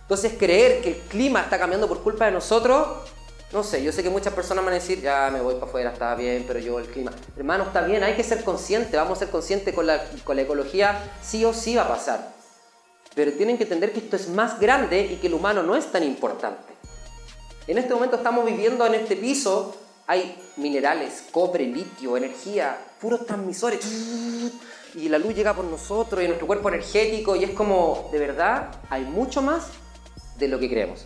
[0.00, 3.10] Entonces creer que el clima está cambiando por culpa de nosotros,
[3.52, 5.92] no sé, yo sé que muchas personas van a decir, ya me voy para afuera,
[5.92, 7.12] está bien, pero yo el clima.
[7.36, 10.42] Hermano, está bien, hay que ser consciente, vamos a ser conscientes con la, con la
[10.42, 12.32] ecología, sí o sí va a pasar.
[13.14, 15.92] Pero tienen que entender que esto es más grande y que el humano no es
[15.92, 16.72] tan importante.
[17.66, 23.80] En este momento estamos viviendo en este piso, hay minerales, cobre, litio, energía, puros transmisores
[24.94, 28.70] y la luz llega por nosotros y nuestro cuerpo energético y es como, de verdad,
[28.88, 29.68] hay mucho más
[30.38, 31.04] de lo que creemos.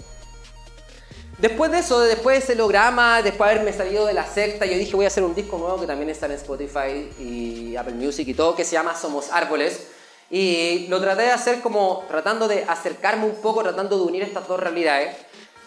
[1.38, 4.78] Después de eso, después de ese holograma, después de haberme salido de la secta, yo
[4.78, 8.26] dije voy a hacer un disco nuevo que también está en Spotify y Apple Music
[8.26, 9.88] y todo, que se llama Somos Árboles.
[10.30, 14.48] Y lo traté de hacer como tratando de acercarme un poco, tratando de unir estas
[14.48, 15.14] dos realidades,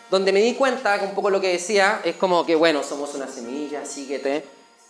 [0.10, 3.14] donde me di cuenta que un poco lo que decía es como que, bueno, somos
[3.14, 4.44] una semilla, síguete.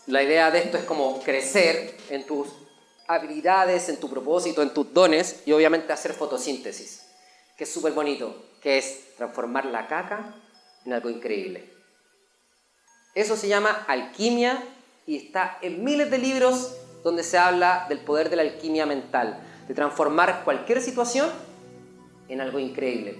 [0.08, 2.48] La idea de esto es como crecer en tus
[3.06, 7.02] habilidades, en tu propósito, en tus dones y obviamente hacer fotosíntesis,
[7.58, 10.36] que es súper bonito, que es transformar la caca
[10.86, 11.70] en algo increíble.
[13.16, 14.64] Eso se llama alquimia
[15.06, 19.40] y está en miles de libros donde se habla del poder de la alquimia mental,
[19.68, 21.30] de transformar cualquier situación
[22.28, 23.20] en algo increíble.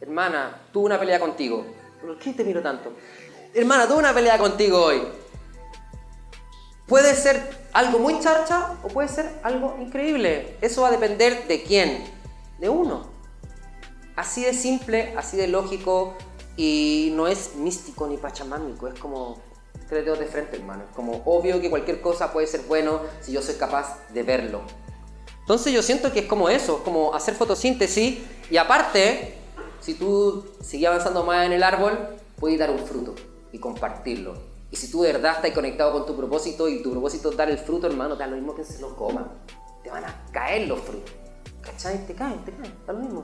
[0.00, 1.66] Hermana, tuve una pelea contigo.
[2.00, 2.92] ¿Por qué te miro tanto?
[3.54, 5.02] Hermana, tuve una pelea contigo hoy.
[6.86, 10.56] Puede ser algo muy charcha o puede ser algo increíble.
[10.60, 12.04] Eso va a depender de quién,
[12.58, 13.15] de uno.
[14.16, 16.14] Así de simple, así de lógico
[16.56, 19.38] y no es místico ni pachamámico, es como
[19.88, 20.84] tres dedos de frente, hermano.
[20.84, 24.62] Es como obvio que cualquier cosa puede ser bueno si yo soy capaz de verlo.
[25.40, 28.18] Entonces yo siento que es como eso, como hacer fotosíntesis
[28.50, 29.34] y aparte,
[29.80, 33.14] si tú sigues avanzando más en el árbol, puedes dar un fruto
[33.52, 34.34] y compartirlo.
[34.70, 37.48] Y si tú de verdad estás conectado con tu propósito y tu propósito es dar
[37.48, 39.30] el fruto, hermano, te da lo mismo que se lo coman.
[39.84, 41.14] Te van a caer los frutos.
[41.60, 42.04] ¿Cachai?
[42.06, 43.22] Te caen, te caen, da lo mismo.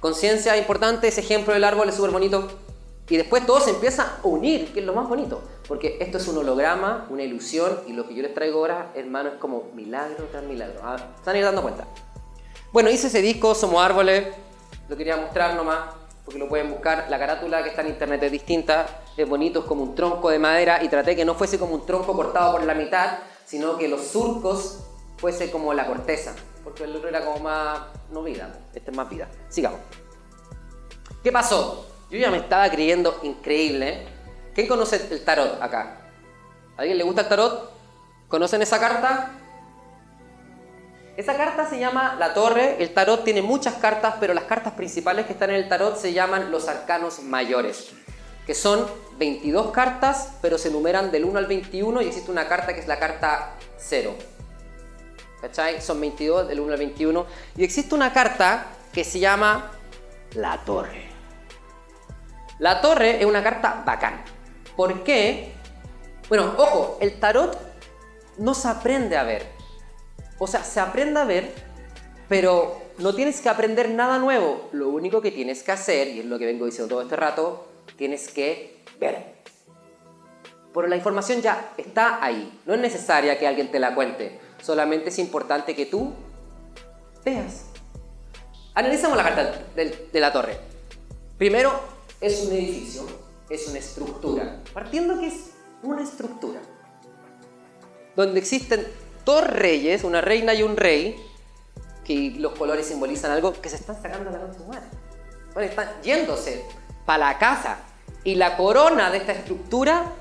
[0.00, 2.48] Conciencia importante, ese ejemplo del árbol es súper bonito.
[3.08, 5.42] Y después todo se empieza a unir, que es lo más bonito.
[5.68, 9.30] Porque esto es un holograma, una ilusión, y lo que yo les traigo ahora, hermano,
[9.30, 10.80] es como milagro tras milagro.
[10.82, 11.86] Ah, ¿Están dando cuenta?
[12.72, 14.34] Bueno, hice ese disco, Somos Árboles,
[14.88, 15.94] lo quería mostrar nomás
[16.26, 17.06] porque lo pueden buscar.
[17.08, 20.38] La carátula que está en internet es distinta, es bonito, es como un tronco de
[20.38, 23.86] madera y traté que no fuese como un tronco cortado por la mitad, sino que
[23.88, 24.80] los surcos
[25.16, 29.08] fuese como la corteza, porque el otro era como más, no vida, este es más
[29.08, 29.28] vida.
[29.48, 29.80] Sigamos.
[31.22, 31.86] ¿Qué pasó?
[32.10, 34.06] Yo ya me estaba creyendo increíble.
[34.54, 36.10] ¿Quién conoce el tarot acá?
[36.76, 37.72] ¿A alguien le gusta el tarot?
[38.28, 39.30] ¿Conocen esa carta?
[41.16, 42.76] Esa carta se llama La Torre.
[42.78, 46.12] El tarot tiene muchas cartas, pero las cartas principales que están en el tarot se
[46.12, 47.92] llaman los arcanos mayores,
[48.46, 48.86] que son
[49.18, 52.86] 22 cartas, pero se numeran del 1 al 21 y existe una carta que es
[52.86, 54.14] la carta 0.
[55.46, 55.80] ¿Cachai?
[55.80, 57.26] Son 22 del 1 al 21.
[57.56, 59.70] Y existe una carta que se llama
[60.34, 61.06] La Torre.
[62.58, 64.24] La Torre es una carta bacán.
[64.76, 65.52] ¿Por qué?
[66.28, 67.56] Bueno, ojo, el tarot
[68.38, 69.46] no se aprende a ver.
[70.40, 71.54] O sea, se aprende a ver,
[72.28, 74.68] pero no tienes que aprender nada nuevo.
[74.72, 77.68] Lo único que tienes que hacer, y es lo que vengo diciendo todo este rato,
[77.96, 79.36] tienes que ver.
[80.74, 82.60] Pero la información ya está ahí.
[82.66, 84.45] No es necesaria que alguien te la cuente.
[84.62, 86.12] Solamente es importante que tú
[87.24, 87.66] veas.
[88.74, 90.58] Analizamos la carta de la torre.
[91.38, 91.72] Primero,
[92.20, 93.06] es un edificio,
[93.48, 94.62] es una estructura.
[94.72, 95.50] Partiendo que es
[95.82, 96.60] una estructura.
[98.14, 98.86] Donde existen
[99.24, 101.16] dos reyes, una reina y un rey,
[102.04, 104.88] que los colores simbolizan algo, que se están sacando la noche humana.
[105.52, 106.64] Bueno, están yéndose
[107.04, 107.78] para la casa.
[108.24, 110.12] Y la corona de esta estructura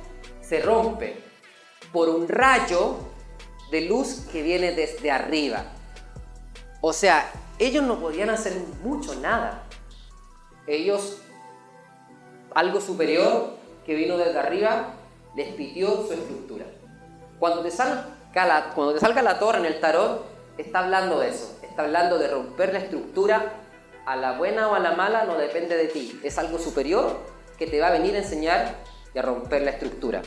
[0.42, 1.18] se rompe
[1.92, 2.98] por un rayo
[3.72, 5.66] de luz que viene desde arriba.
[6.82, 9.64] O sea, ellos no podían hacer mucho, nada.
[10.68, 11.22] Ellos,
[12.54, 14.94] algo superior que vino desde arriba,
[15.36, 16.66] les pitió su estructura.
[17.40, 18.16] Cuando te salen
[18.76, 20.26] cuando te salga la torre en el tarot,
[20.58, 21.58] está hablando de eso.
[21.62, 23.62] Está hablando de romper la estructura.
[24.06, 26.20] A la buena o a la mala no depende de ti.
[26.22, 27.18] Es algo superior
[27.58, 28.76] que te va a venir a enseñar
[29.14, 30.22] y a romper la estructura.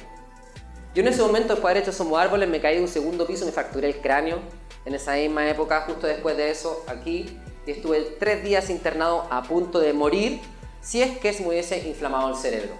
[0.98, 3.24] Yo en ese momento, después de haber hecho Somos Árboles, me caí de un segundo
[3.24, 4.40] piso, me fracturé el cráneo.
[4.84, 9.44] En esa misma época, justo después de eso, aquí, y estuve tres días internado a
[9.44, 10.40] punto de morir
[10.80, 12.72] si es que se me hubiese inflamado el cerebro.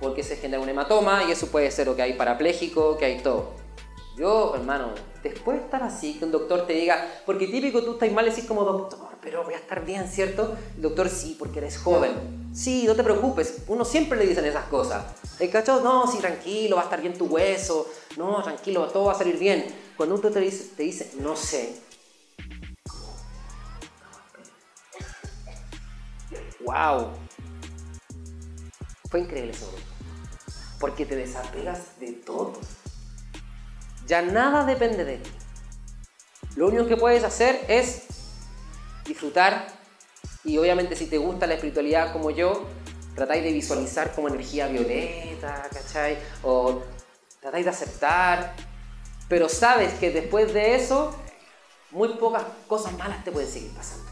[0.00, 3.18] Porque se genera un hematoma y eso puede ser o que hay parapléjico, que hay
[3.18, 3.54] todo.
[4.22, 8.12] Yo, hermano, después de estar así, que un doctor te diga, porque típico tú estás
[8.12, 10.56] mal decís como doctor, pero voy a estar bien, ¿cierto?
[10.76, 12.52] El doctor sí, porque eres joven.
[12.54, 15.06] Sí, no te preocupes, uno siempre le dicen esas cosas.
[15.40, 19.12] El cacho, no, sí, tranquilo, va a estar bien tu hueso, no, tranquilo, todo va
[19.14, 19.66] a salir bien.
[19.96, 21.82] Cuando uno te dice, te dice no sé,
[26.64, 27.08] wow,
[29.10, 29.68] fue increíble eso,
[30.78, 32.52] porque te desapegas de todo.
[34.06, 35.30] Ya nada depende de ti.
[36.56, 38.06] Lo único que puedes hacer es
[39.04, 39.66] disfrutar
[40.44, 42.66] y obviamente si te gusta la espiritualidad como yo,
[43.14, 46.18] tratáis de visualizar como energía violeta, ¿cachai?
[46.42, 46.82] O
[47.40, 48.54] tratáis de aceptar,
[49.28, 51.16] pero sabes que después de eso,
[51.90, 54.10] muy pocas cosas malas te pueden seguir pasando.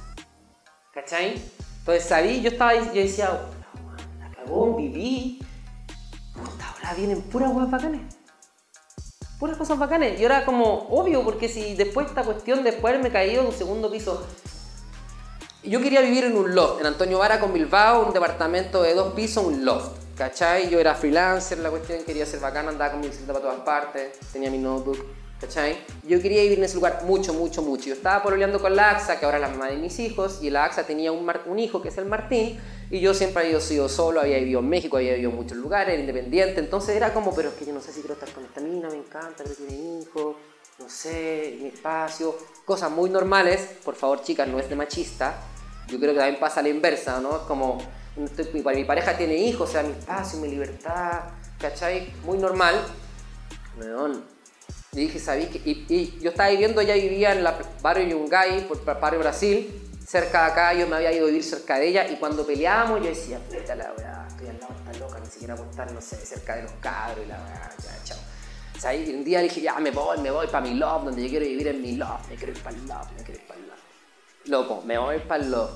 [0.95, 1.43] ¿Cachai?
[1.81, 3.49] Entonces yo estaba yo decía,
[4.19, 5.45] la cagó, viví,
[6.37, 8.20] ahora vienen puras guapas bacanes
[9.41, 10.21] puras cosas bacanes.
[10.21, 13.91] Y era como obvio, porque si después esta cuestión, después me caído en un segundo
[13.91, 14.25] piso.
[15.65, 19.15] Yo quería vivir en un loft, en Antonio Vara con Bilbao, un departamento de dos
[19.15, 19.99] pisos, un loft.
[20.17, 20.69] ¿Cachai?
[20.69, 24.19] Yo era freelancer, la cuestión quería ser bacana, andaba con mi bicicleta para todas partes,
[24.33, 24.99] tenía mi notebook,
[26.07, 27.87] Yo quería vivir en ese lugar mucho, mucho, mucho.
[27.87, 30.51] Yo estaba pololeando con la AXA, que ahora es la mamá de mis hijos, y
[30.51, 34.21] la AXA tenía un, hijo que es el Martín, y yo siempre había sido solo,
[34.21, 37.49] había vivido en México, había vivido en muchos lugares, era independiente, entonces era como, pero
[37.49, 40.01] es que yo no sé si quiero estar con esta mina, me encanta, que tiene
[40.01, 40.37] hijos,
[40.79, 45.43] no sé, mi espacio, cosas muy normales, por favor chicas, no es de machista,
[45.89, 47.37] yo creo que también pasa a la inversa, ¿no?
[47.37, 47.79] Es como,
[48.17, 51.21] mi pareja tiene hijos, o sea, mi espacio, mi libertad,
[51.59, 52.13] ¿cachai?
[52.25, 52.75] Muy normal.
[53.79, 54.40] León.
[54.93, 55.47] Y dije, ¿sabí?
[55.47, 57.49] Que, y, yo estaba viviendo, ella vivía en el
[57.81, 61.79] barrio Yungay, por barrio Brasil, cerca de acá, yo me había ido a vivir cerca
[61.79, 64.99] de ella y cuando peleábamos yo decía, puta la weá, estoy al lado de esta
[64.99, 68.05] loca, ni siquiera por estar, no sé, cerca de los cabros y la weá, ya,
[68.05, 68.19] chao.
[68.83, 71.29] O y un día dije, ya me voy, me voy para mi love, donde yo
[71.29, 73.61] quiero vivir en mi love, me quiero ir para el love, me quiero ir para
[73.61, 73.79] el love.
[74.47, 75.71] Loco, me voy para el love.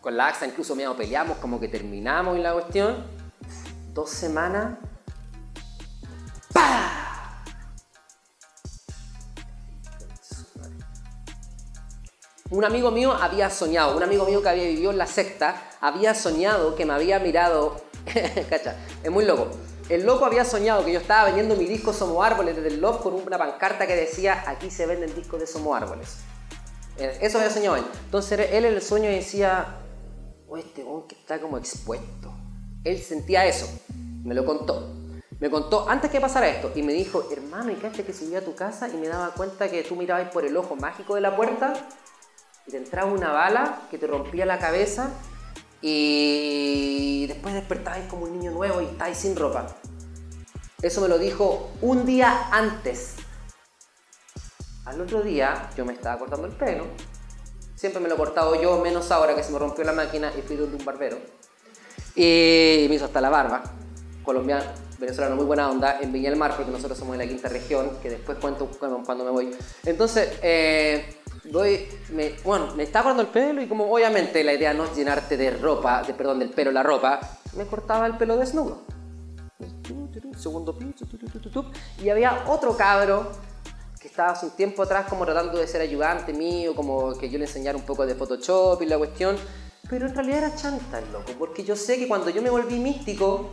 [0.00, 3.04] Con la AXA incluso peleamos, como que terminamos y la cuestión.
[3.92, 4.78] Dos semanas.
[6.52, 6.97] ¡Pah!
[12.50, 16.14] Un amigo mío había soñado, un amigo mío que había vivido en la secta, había
[16.14, 17.82] soñado que me había mirado.
[18.48, 19.48] Cacha, es muy loco.
[19.90, 23.02] El loco había soñado que yo estaba vendiendo mi disco Somos Árboles desde el Love
[23.02, 26.20] con una pancarta que decía: Aquí se venden discos de Somos Árboles.
[26.96, 27.84] Eso había soñado él.
[28.06, 29.80] Entonces él en el sueño decía:
[30.48, 32.32] Oh, este hombre que está como expuesto.
[32.82, 33.68] Él sentía eso.
[34.24, 34.94] Me lo contó.
[35.38, 38.42] Me contó antes que pasara esto y me dijo: Hermano, ¿y qué que subí a
[38.42, 41.36] tu casa y me daba cuenta que tú mirabas por el ojo mágico de la
[41.36, 41.74] puerta
[42.68, 45.08] y te entraba una bala que te rompía la cabeza
[45.80, 49.74] y después despertabas como un niño nuevo y estabas sin ropa.
[50.82, 53.16] Eso me lo dijo un día antes.
[54.84, 56.84] Al otro día yo me estaba cortando el pelo.
[57.74, 60.42] Siempre me lo he cortado yo, menos ahora que se me rompió la máquina y
[60.42, 61.16] fui donde un barbero.
[62.14, 63.62] Y me hizo hasta la barba.
[64.24, 64.64] Colombiano,
[64.98, 68.10] venezolano, muy buena onda, en Viña Mar, porque nosotros somos de la quinta región, que
[68.10, 69.56] después cuento cuando me voy.
[69.84, 71.17] Entonces, eh,
[72.12, 75.36] me, bueno, me estaba cortando el pelo y como obviamente la idea no es llenarte
[75.36, 77.20] de ropa, de, perdón, del pelo la ropa,
[77.56, 78.82] me cortaba el pelo desnudo.
[80.36, 81.04] Segundo piso,
[82.00, 83.32] y había otro cabro
[84.00, 87.38] que estaba hace un tiempo atrás como tratando de ser ayudante mío, como que yo
[87.38, 89.36] le enseñara un poco de Photoshop y la cuestión,
[89.90, 92.78] pero en realidad era chanta el loco, porque yo sé que cuando yo me volví
[92.78, 93.50] místico,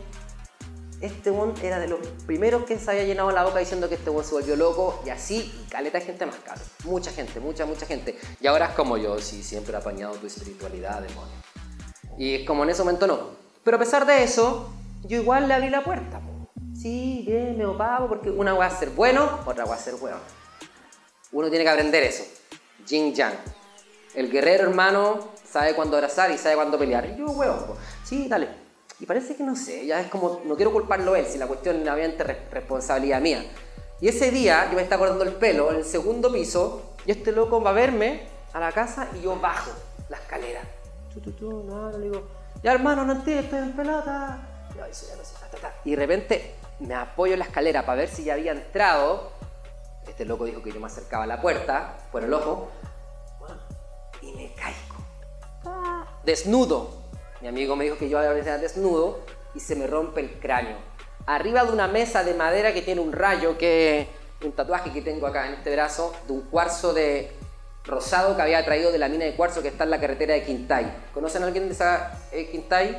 [1.00, 4.10] este one era de los primeros que se había llenado la boca diciendo que este
[4.10, 6.60] one se volvió loco y así, y caleta gente más caro.
[6.84, 8.18] Mucha gente, mucha, mucha gente.
[8.40, 11.34] Y ahora es como yo, sí, siempre he apañado tu espiritualidad, demonio.
[12.18, 13.30] Y es como en ese momento no.
[13.62, 14.72] Pero a pesar de eso,
[15.04, 16.20] yo igual le abrí la puerta.
[16.74, 20.16] Sí, bien, me opago, porque una va a ser bueno, otra va a ser bueno.
[21.32, 22.24] Uno tiene que aprender eso.
[22.86, 23.34] Jing Yang.
[24.14, 27.06] El guerrero hermano sabe cuándo abrazar y sabe cuándo pelear.
[27.06, 28.48] Y yo, huevo, sí, dale,
[28.98, 31.46] y parece que no sé, ya es como, no quiero culparlo a él, si la
[31.46, 33.44] cuestión es obviamente responsabilidad mía.
[34.00, 37.32] Y ese día yo me estaba cortando el pelo en el segundo piso y este
[37.32, 39.70] loco va a verme a la casa y yo bajo
[40.08, 40.60] la escalera.
[41.40, 42.22] no, le digo,
[42.62, 44.48] ya hermano, no entiendo, estoy en pelota.
[45.84, 49.32] Y de repente me apoyo en la escalera para ver si ya había entrado.
[50.06, 52.68] Este loco dijo que yo me acercaba a la puerta, por el ojo,
[54.22, 54.96] y me caigo.
[56.24, 57.05] Desnudo,
[57.46, 59.20] mi amigo me dijo que yo había veces desnudo
[59.54, 60.78] y se me rompe el cráneo.
[61.26, 64.08] Arriba de una mesa de madera que tiene un rayo, que
[64.42, 67.30] un tatuaje que tengo acá en este brazo, de un cuarzo de
[67.84, 70.42] rosado que había traído de la mina de cuarzo que está en la carretera de
[70.42, 70.92] Quintay.
[71.14, 72.98] ¿Conocen a alguien de esa eh, Quintay?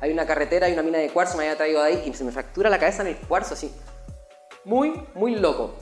[0.00, 2.24] Hay una carretera, hay una mina de cuarzo, me había traído de ahí y se
[2.24, 3.70] me fractura la cabeza en el cuarzo así.
[4.64, 5.74] Muy, muy loco.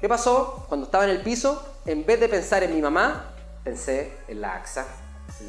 [0.00, 0.64] ¿Qué pasó?
[0.68, 3.32] Cuando estaba en el piso, en vez de pensar en mi mamá,
[3.62, 4.88] pensé en la AXA,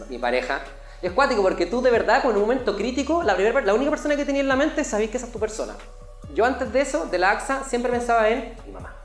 [0.08, 0.62] mi pareja.
[1.02, 4.16] Es cuático porque tú de verdad, con un momento crítico, la, primera, la única persona
[4.16, 5.76] que tenía en la mente sabéis que esa es tu persona.
[6.34, 8.96] Yo antes de eso, de la AXA, siempre pensaba en mi mamá.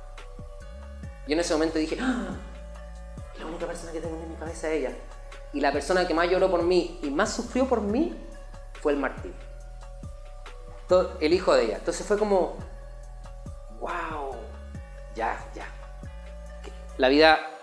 [1.27, 2.37] Y en ese momento dije, ¡Ah!
[3.39, 4.97] la única persona que tengo en mi cabeza es ella.
[5.53, 8.15] Y la persona que más lloró por mí y más sufrió por mí
[8.81, 9.35] fue el Martín.
[11.21, 11.77] El hijo de ella.
[11.79, 12.57] Entonces fue como,
[13.81, 14.37] wow,
[15.15, 15.67] ya, ya.
[16.99, 17.56] La vida...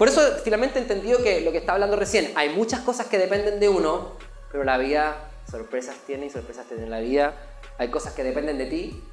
[0.00, 3.18] Por eso finalmente he entendido que lo que estaba hablando recién, hay muchas cosas que
[3.18, 4.16] dependen de uno,
[4.50, 7.34] pero la vida sorpresas tiene y sorpresas tiene la vida.
[7.76, 9.04] Hay cosas que dependen de ti,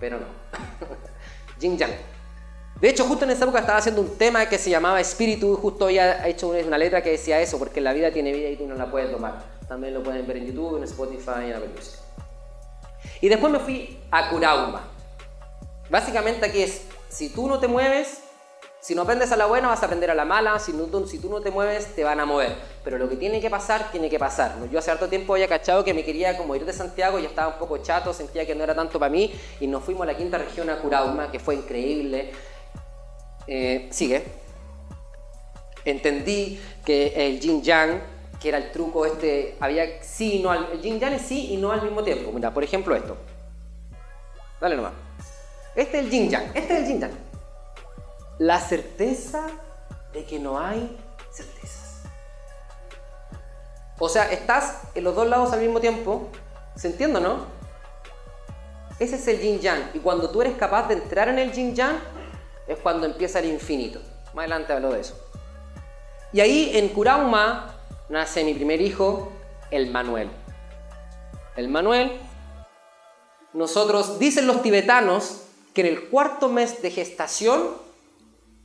[0.00, 0.26] pero no.
[1.60, 1.92] Jin Yang.
[2.80, 5.84] De hecho, justo en esa época estaba haciendo un tema que se llamaba Espíritu, justo
[5.84, 8.74] había hecho una letra que decía eso, porque la vida tiene vida y tú no
[8.74, 9.44] la puedes tomar.
[9.68, 12.00] También lo pueden ver en YouTube, en Spotify, en Apple Music.
[13.20, 14.88] Y después me fui a Kurauma.
[15.88, 18.18] Básicamente aquí es, si tú no te mueves,
[18.82, 20.58] si no aprendes a la buena, vas a aprender a la mala.
[20.58, 20.72] Si,
[21.06, 22.56] si tú no te mueves, te van a mover.
[22.82, 24.56] Pero lo que tiene que pasar, tiene que pasar.
[24.72, 27.46] Yo hace harto tiempo había cachado que me quería como ir de Santiago, ya estaba
[27.52, 29.32] un poco chato, sentía que no era tanto para mí.
[29.60, 32.32] Y nos fuimos a la quinta región, a Curauma, que fue increíble.
[33.46, 34.24] Eh, sigue.
[35.84, 38.02] Entendí que el yin yang,
[38.40, 41.52] que era el truco este, había sí y no al, el yin yang es sí
[41.52, 42.32] y no al mismo tiempo.
[42.32, 43.16] Mira, por ejemplo esto.
[44.60, 44.92] Dale nomás.
[45.76, 47.31] Este es el yin yang, este es el yin yang.
[48.38, 49.46] La certeza
[50.12, 50.98] de que no hay
[51.30, 52.02] certezas.
[53.98, 56.28] O sea, estás en los dos lados al mismo tiempo.
[56.74, 57.46] ¿Se entiende, no?
[58.98, 59.90] Ese es el yin yang.
[59.94, 61.98] Y cuando tú eres capaz de entrar en el yin yang,
[62.66, 64.00] es cuando empieza el infinito.
[64.34, 65.18] Más adelante hablo de eso.
[66.32, 67.74] Y ahí en Kurauma
[68.08, 69.30] nace mi primer hijo,
[69.70, 70.30] el Manuel.
[71.56, 72.18] El Manuel,
[73.52, 75.42] nosotros, dicen los tibetanos,
[75.74, 77.81] que en el cuarto mes de gestación,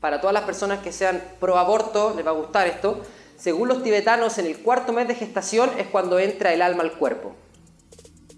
[0.07, 3.01] para todas las personas que sean pro aborto, les va a gustar esto,
[3.35, 6.93] según los tibetanos, en el cuarto mes de gestación es cuando entra el alma al
[6.93, 7.35] cuerpo.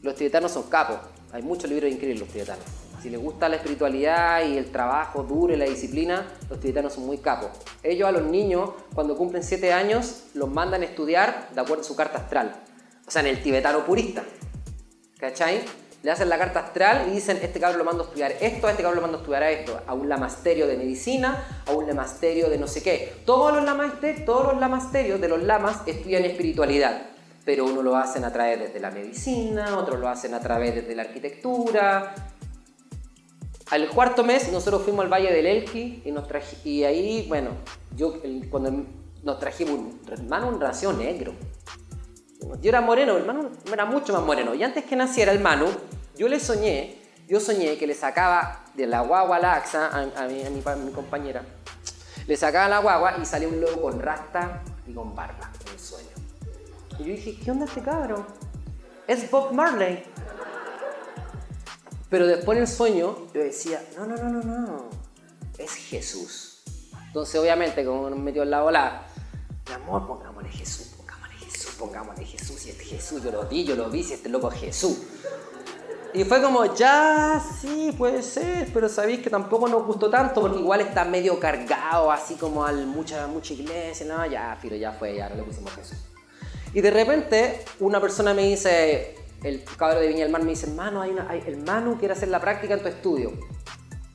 [0.01, 0.97] Los tibetanos son capos,
[1.31, 2.65] hay muchos libros increíbles los tibetanos.
[3.03, 7.05] Si les gusta la espiritualidad y el trabajo duro y la disciplina, los tibetanos son
[7.05, 7.51] muy capos.
[7.83, 11.85] Ellos a los niños, cuando cumplen 7 años, los mandan a estudiar de acuerdo a
[11.85, 12.63] su carta astral.
[13.05, 14.23] O sea, en el tibetano purista.
[15.19, 15.61] ¿Cachai?
[16.01, 18.71] Le hacen la carta astral y dicen, este cabrón lo mando a estudiar esto, a
[18.71, 19.81] este cabrón lo mando a estudiar a esto.
[19.85, 23.21] A un lamasterio de medicina, a un lamasterio de no sé qué.
[23.25, 27.03] Todos los, lamasterios, todos los lamasterios de los lamas estudian espiritualidad
[27.45, 30.93] pero uno lo hacen a través desde la medicina, otros lo hacen a través desde
[30.93, 32.13] la arquitectura,
[33.71, 36.27] al cuarto mes nosotros fuimos al Valle del Elqui y, nos
[36.65, 37.51] y ahí, bueno,
[37.95, 38.15] yo
[38.49, 38.85] cuando
[39.23, 41.33] nos trajimos un hermano, un ración negro.
[42.61, 44.53] Yo era moreno, el hermano era mucho más moreno.
[44.53, 45.67] Y antes que naciera el Manu,
[46.17, 50.43] yo le soñé, yo soñé que le sacaba de la guagua la axa a, mi,
[50.43, 51.43] a, mi, compañera.
[52.27, 56.09] Le sacaba la guagua y salía un lobo con rasta y con barba el sueño.
[56.97, 58.25] Y yo dije, ¿qué onda este cabrón?
[59.07, 60.03] Es Bob Marley.
[62.09, 64.89] Pero después en el sueño yo decía, no, no, no, no, no,
[65.57, 66.63] es Jesús.
[67.07, 69.03] Entonces obviamente como nos metió en la ola,
[69.67, 70.88] mi amor, pongámosle Jesús,
[71.79, 74.59] pongámosle Jesús, y este Jesús, yo lo vi, yo lo vi, si este loco es
[74.59, 74.97] Jesús.
[76.13, 80.57] Y fue como, ya, sí, puede ser, pero sabéis que tampoco nos gustó tanto porque
[80.57, 85.15] igual está medio cargado, así como al mucha, mucha iglesia, no, ya, filo, ya fue,
[85.15, 85.97] ya no le pusimos Jesús.
[86.73, 90.65] Y de repente una persona me dice, el cabrón de Viña del Mar me dice,
[90.67, 93.31] hermano, hay una, el Manu quiere hacer la práctica en tu estudio.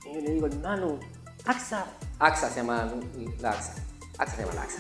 [0.05, 0.99] Y yo le digo, el Manu,
[1.45, 1.87] AXA.
[2.19, 2.93] AXA se llama
[3.41, 3.75] la AXA.
[4.19, 4.79] AXA se llama la AXA.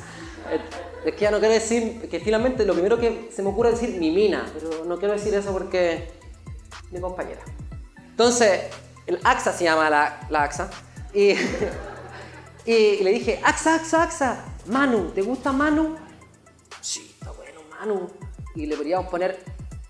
[0.51, 0.61] Eh,
[1.07, 3.80] es que ya no quiero decir, que finalmente lo primero que se me ocurre es
[3.80, 6.09] decir mi mina, pero no quiero decir eso porque
[6.91, 7.43] mi compañera.
[8.11, 8.70] Entonces,
[9.07, 10.70] el AXA se llama la, la AXA.
[11.12, 11.30] Y,
[12.64, 15.97] y le dije, AXA, AXA, AXA, Manu, ¿te gusta Manu?
[16.80, 18.09] Sí, está bueno, Manu.
[18.55, 19.43] Y le podríamos poner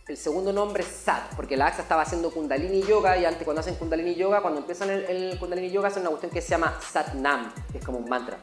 [0.09, 3.77] el segundo nombre Sat, porque la AXA estaba haciendo Kundalini Yoga y antes cuando hacen
[3.77, 7.79] Kundalini Yoga, cuando empiezan el, Kundalini Yoga hacen una cuestión que se llama Satnam, que
[7.79, 8.39] es como un mantra.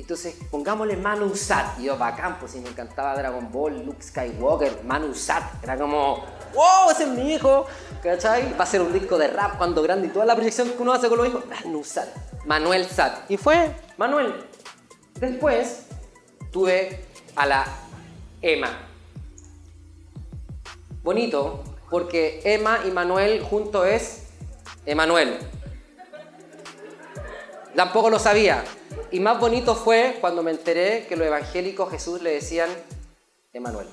[0.00, 1.78] Entonces pongámosle Manu Sat.
[1.78, 5.62] Y yo, bacán, pues si me encantaba Dragon Ball, Luke Skywalker, Manu Sat.
[5.62, 6.24] Era como,
[6.54, 7.66] wow, ese es mi hijo.
[8.02, 8.56] ¿Cachai?
[8.58, 10.92] Va a ser un disco de rap cuando grande y toda la proyección que uno
[10.92, 11.44] hace con los hijos.
[11.46, 12.08] Manu Sat.
[12.46, 13.30] Manuel Sat.
[13.30, 14.34] Y fue Manuel.
[15.18, 15.86] Después
[16.50, 17.64] tuve a la
[18.40, 18.88] Emma
[21.08, 24.24] bonito porque Emma y Manuel junto es
[24.84, 25.38] Emanuel.
[27.74, 28.62] Tampoco lo sabía.
[29.10, 32.68] Y más bonito fue cuando me enteré que los evangélicos Jesús le decían
[33.52, 33.86] Emanuel.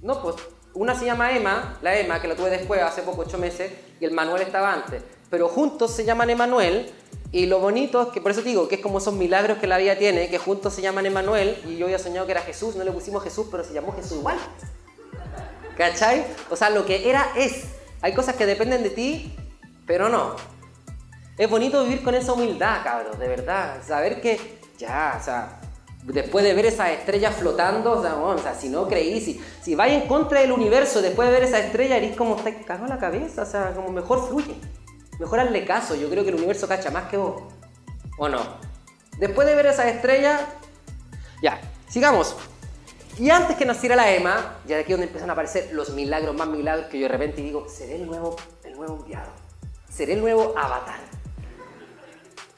[0.00, 0.36] No, pues
[0.72, 4.04] Una se llama Emma, la Emma, que la tuve después, hace poco, ocho meses, y
[4.04, 5.02] el Manuel estaba antes.
[5.28, 6.90] Pero juntos se llaman Emanuel,
[7.32, 9.78] y lo bonito es que, por eso digo, que es como esos milagros que la
[9.78, 12.84] vida tiene, que juntos se llaman Emanuel, y yo había soñado que era Jesús, no
[12.84, 14.38] le pusimos Jesús, pero se llamó Jesús igual.
[15.76, 16.24] ¿Cachai?
[16.50, 17.64] O sea, lo que era es.
[18.00, 19.34] Hay cosas que dependen de ti,
[19.86, 20.36] pero no.
[21.40, 23.78] Es bonito vivir con esa humildad, cabros, de verdad.
[23.82, 25.58] Saber que ya, o sea,
[26.04, 29.74] después de ver esas estrellas flotando, o sea, o sea si no creí, si, si
[29.74, 32.98] vais en contra del universo después de ver esa estrella, eres como, te cagó la
[32.98, 34.54] cabeza, o sea, como mejor fluye.
[35.18, 37.42] Mejor hazle caso, yo creo que el universo cacha más que vos.
[38.18, 38.42] ¿O no?
[39.16, 40.40] Después de ver esa estrella,
[41.42, 42.36] ya, sigamos.
[43.18, 46.36] Y antes que naciera la Emma, ya de aquí donde empiezan a aparecer los milagros
[46.36, 49.32] más milagros que yo de repente digo, seré el nuevo, el nuevo enviado.
[49.90, 51.09] Seré el nuevo avatar.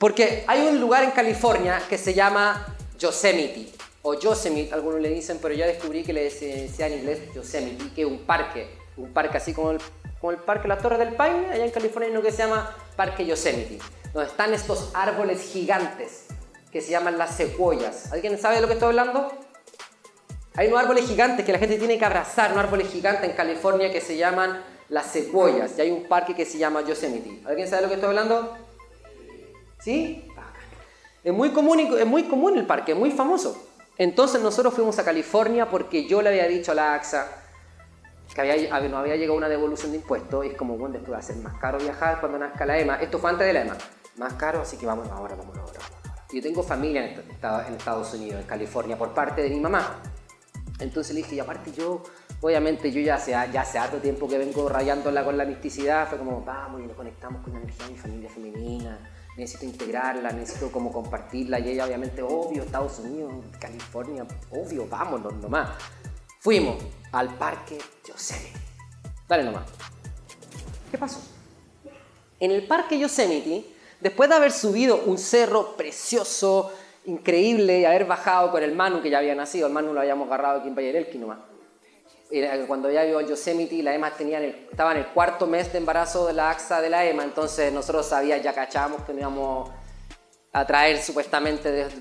[0.02, 3.72] Porque hay un lugar en California que se llama Yosemite,
[4.02, 8.02] o Yosemite, algunos le dicen, pero ya descubrí que le decía en inglés Yosemite, que
[8.02, 9.78] es un parque, un parque así como el,
[10.20, 12.76] como el parque La Torre del Paine, allá en California hay uno que se llama
[12.96, 13.78] Parque Yosemite,
[14.12, 16.24] donde están estos árboles gigantes
[16.72, 18.10] que se llaman las secuoyas.
[18.10, 19.30] ¿Alguien sabe de lo que estoy hablando?
[20.56, 23.92] Hay unos árboles gigantes que la gente tiene que abrazar, unos árboles gigantes en California
[23.92, 27.40] que se llaman las secuoyas, y hay un parque que se llama Yosemite.
[27.46, 28.58] ¿Alguien sabe de lo que estoy hablando?
[29.82, 30.28] ¿Sí?
[31.24, 33.68] Es muy común, es muy común el parque, es muy famoso.
[33.98, 37.26] Entonces nosotros fuimos a California porque yo le había dicho a la AXA
[38.34, 41.18] que había, no había llegado una devolución de impuestos y es como, bueno, después va
[41.18, 42.96] a ser más caro viajar cuando nazca la EMA.
[42.96, 43.76] Esto fue antes de la EMA.
[44.16, 45.80] Más caro, así que vamos ahora, vamos ahora.
[46.32, 47.20] Yo tengo familia en,
[47.66, 50.00] en Estados Unidos, en California, por parte de mi mamá.
[50.78, 52.02] Entonces le dije, y aparte yo,
[52.40, 56.18] obviamente yo ya hace, ya hace harto tiempo que vengo rayándola con la misticidad, fue
[56.18, 60.70] como, vamos y nos conectamos con la energía de mi familia femenina necesito integrarla, necesito
[60.70, 65.70] como compartirla y ella obviamente, obvio, Estados Unidos, California, obvio, vámonos nomás.
[66.40, 66.76] Fuimos
[67.12, 68.58] al parque Yosemite.
[69.28, 69.64] Dale nomás.
[70.90, 71.20] ¿Qué pasó?
[72.40, 73.64] En el parque Yosemite,
[74.00, 76.72] después de haber subido un cerro precioso,
[77.04, 80.26] increíble, y haber bajado con el Manu que ya había nacido, el Manu lo habíamos
[80.26, 81.51] agarrado aquí en Vallarelqui nomás
[82.66, 86.32] cuando ya vio Yosemite, la EMA tenía estaba en el cuarto mes de embarazo de
[86.32, 89.70] la AXA de la EMA, entonces nosotros sabíamos, ya cachábamos que íbamos
[90.54, 92.00] a traer supuestamente desde,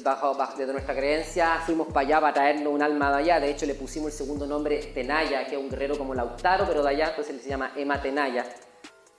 [0.57, 3.75] desde nuestra creencia, fuimos para allá para traernos un alma de allá, de hecho le
[3.75, 7.41] pusimos el segundo nombre Tenaya, que es un guerrero como Lautaro, pero de allá, entonces
[7.41, 8.45] se llama Emma Tenaya,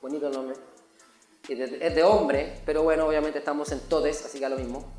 [0.01, 0.57] bonito el nombre,
[1.47, 4.95] es de, hombre, pero bueno, obviamente estamos en todes, así que a lo mismo.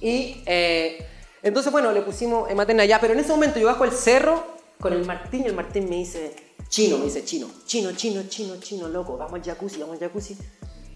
[0.00, 1.06] Y eh,
[1.42, 4.92] entonces, bueno, le pusimos Emma Tenaya, pero en ese momento yo bajo el cerro con
[4.92, 8.88] el Martín y el Martín me dice, chino, me dice chino, chino, chino, chino, chino,
[8.88, 10.36] loco, vamos al jacuzzi, vamos al jacuzzi.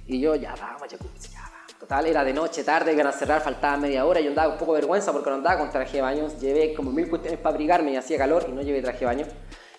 [0.06, 1.78] Y yo, ya vamos al jacuzzi, ya vamos.
[1.78, 4.20] Total, era de noche, tarde, iban a cerrar, faltaba media hora.
[4.20, 6.28] Yo andaba un poco de vergüenza porque no andaba con traje de baño.
[6.38, 9.26] Llevé como mil cuestiones para abrigarme y hacía calor y no llevé traje de baño.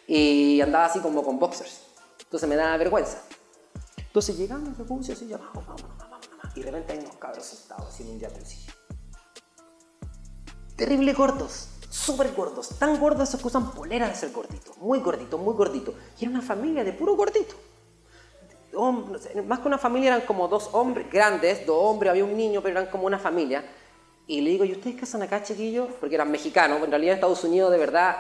[0.06, 1.82] Y andaba así como con boxers.
[2.22, 3.24] Entonces me daba vergüenza.
[3.98, 6.58] Entonces llegamos al jacuzzi así, ya vamos, vamos, vamos, vamos.
[6.58, 8.68] Y de repente hay unos cabros sentados así en un jacuzzi.
[10.76, 15.54] Terrible cortos súper gordos, tan gordos que usan polera de ser gordito, muy gordito, muy
[15.54, 15.94] gordito.
[16.20, 17.54] Y era una familia de puro gordito.
[19.46, 22.80] más que una familia eran como dos hombres grandes, dos hombres, había un niño, pero
[22.80, 23.64] eran como una familia.
[24.26, 25.90] Y le digo, ¿y ustedes qué hacen acá, chiquillos?
[26.00, 28.16] Porque eran mexicanos, en realidad en Estados Unidos de verdad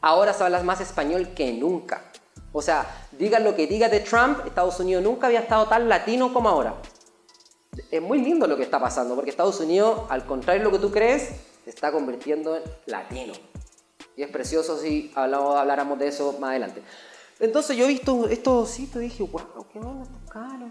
[0.00, 2.10] ahora se habla más español que nunca.
[2.52, 6.32] O sea, digan lo que diga de Trump, Estados Unidos nunca había estado tan latino
[6.32, 6.74] como ahora.
[7.88, 10.82] Es muy lindo lo que está pasando, porque Estados Unidos, al contrario de lo que
[10.82, 13.32] tú crees, se está convirtiendo en latino.
[14.16, 16.82] Y es precioso si hablamos, habláramos de eso más adelante.
[17.40, 20.68] Entonces yo he visto estos sitios y dije, wow, qué bueno, caro.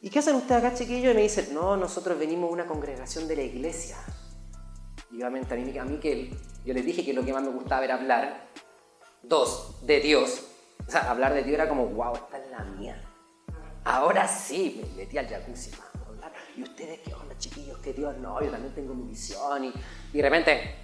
[0.00, 1.12] ¿Y qué hacen ustedes acá, chiquillos?
[1.12, 3.96] Y me dicen, no, nosotros venimos de una congregación de la iglesia.
[5.10, 6.30] Y obviamente a mí, a mí que
[6.64, 8.48] yo les dije que lo que más me gustaba era hablar,
[9.22, 10.44] dos, de Dios.
[10.86, 13.02] O sea, hablar de Dios era como, wow, esta es la mía.
[13.84, 15.70] Ahora sí, me metí al jacuzzi,
[16.56, 17.78] ¿Y ustedes qué onda, chiquillos?
[17.78, 19.64] Que Dios no, yo también tengo mi visión.
[19.64, 19.72] Y,
[20.12, 20.74] y de repente,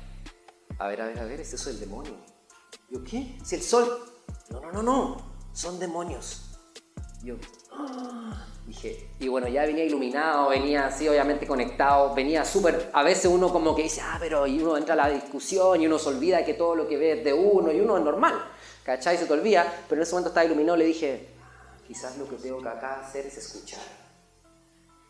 [0.78, 2.14] a ver, a ver, a ver, es eso el demonio.
[2.90, 3.38] Yo, ¿qué?
[3.44, 4.04] Si el sol.
[4.50, 5.32] No, no, no, no.
[5.52, 6.50] Son demonios.
[7.22, 7.36] Yo,
[8.66, 12.90] dije, y bueno, ya venía iluminado, venía así, obviamente conectado, venía súper.
[12.92, 15.86] A veces uno como que dice, ah, pero y uno entra a la discusión y
[15.86, 18.42] uno se olvida que todo lo que ve es de uno y uno es normal.
[18.82, 19.16] ¿Cachai?
[19.16, 21.28] Se te olvida, pero en ese momento estaba iluminado, le dije,
[21.86, 24.01] quizás lo que tengo que acá hacer es escuchar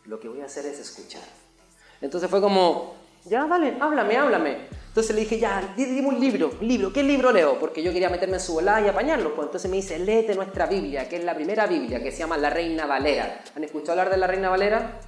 [0.05, 1.23] lo que voy a hacer es escuchar.
[2.01, 2.95] Entonces fue como,
[3.25, 4.57] ya, vale, háblame, háblame.
[4.87, 7.57] Entonces le dije, ya, dime un libro, un libro, ¿qué libro leo?
[7.59, 9.33] Porque yo quería meterme en su volada y apañarlo.
[9.33, 12.37] Pues entonces me dice, léete nuestra Biblia, que es la primera Biblia, que se llama
[12.37, 13.43] La Reina Valera.
[13.55, 14.99] ¿Han escuchado hablar de la Reina Valera?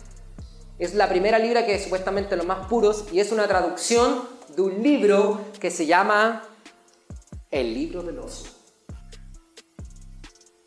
[0.79, 4.61] Es la primera libra que es supuestamente los más puros y es una traducción de
[4.61, 6.43] un libro que se llama
[7.51, 8.54] El libro del oso.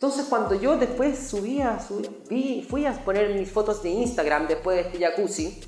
[0.01, 4.77] Entonces cuando yo después subía, subía vi, fui a poner mis fotos de Instagram después
[4.77, 5.61] de este jacuzzi,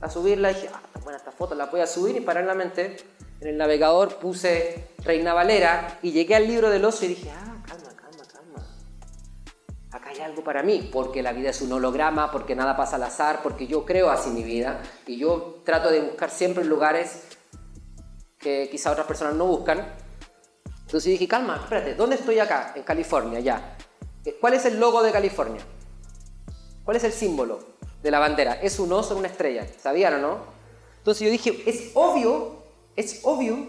[0.00, 2.96] a subirla, dije, ah, buena esta foto, la voy a subir y paralelamente
[3.38, 7.62] en el navegador puse Reina Valera y llegué al libro del oso y dije, ah,
[7.66, 8.66] calma, calma, calma.
[9.90, 13.02] Acá hay algo para mí, porque la vida es un holograma, porque nada pasa al
[13.02, 17.24] azar, porque yo creo así mi vida y yo trato de buscar siempre lugares
[18.38, 20.05] que quizá otras personas no buscan.
[20.86, 22.72] Entonces dije, calma, espérate, ¿dónde estoy acá?
[22.76, 23.76] En California, ya.
[24.40, 25.60] ¿Cuál es el logo de California?
[26.84, 27.58] ¿Cuál es el símbolo
[28.00, 28.54] de la bandera?
[28.62, 29.66] Es un oso, una estrella.
[29.82, 30.38] ¿Sabían o no?
[30.98, 32.62] Entonces yo dije, es obvio,
[32.94, 33.68] es obvio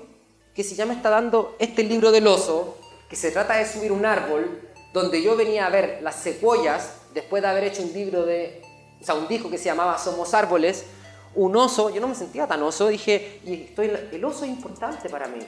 [0.54, 2.78] que si ya me está dando este libro del oso,
[3.10, 4.62] que se trata de subir un árbol,
[4.94, 8.62] donde yo venía a ver las secuoyas, después de haber hecho un libro de,
[9.02, 10.86] o sea, un disco que se llamaba Somos Árboles,
[11.34, 15.28] un oso, yo no me sentía tan oso, dije, estoy, el oso es importante para
[15.28, 15.40] mí.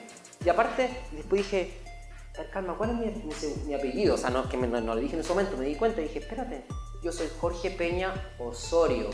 [0.44, 1.82] Y aparte, después dije,
[2.52, 4.16] calma, ¿cuál es mi, apellido?
[4.16, 6.20] O sea, no, que no, lo dije en ese momento, me di cuenta y dije,
[6.20, 6.66] espérate,
[7.04, 9.10] yo soy Jorge Peña Osorio.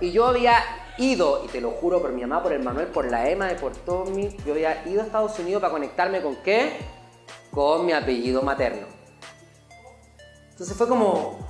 [0.00, 0.62] Y yo había
[0.96, 3.76] ido, y te lo juro por mi mamá, por el Manuel, por la Emma por
[3.76, 6.78] todo mi, yo había ido a Estados Unidos para conectarme con qué?
[7.50, 8.86] Con mi apellido materno.
[10.50, 11.46] Entonces fue como,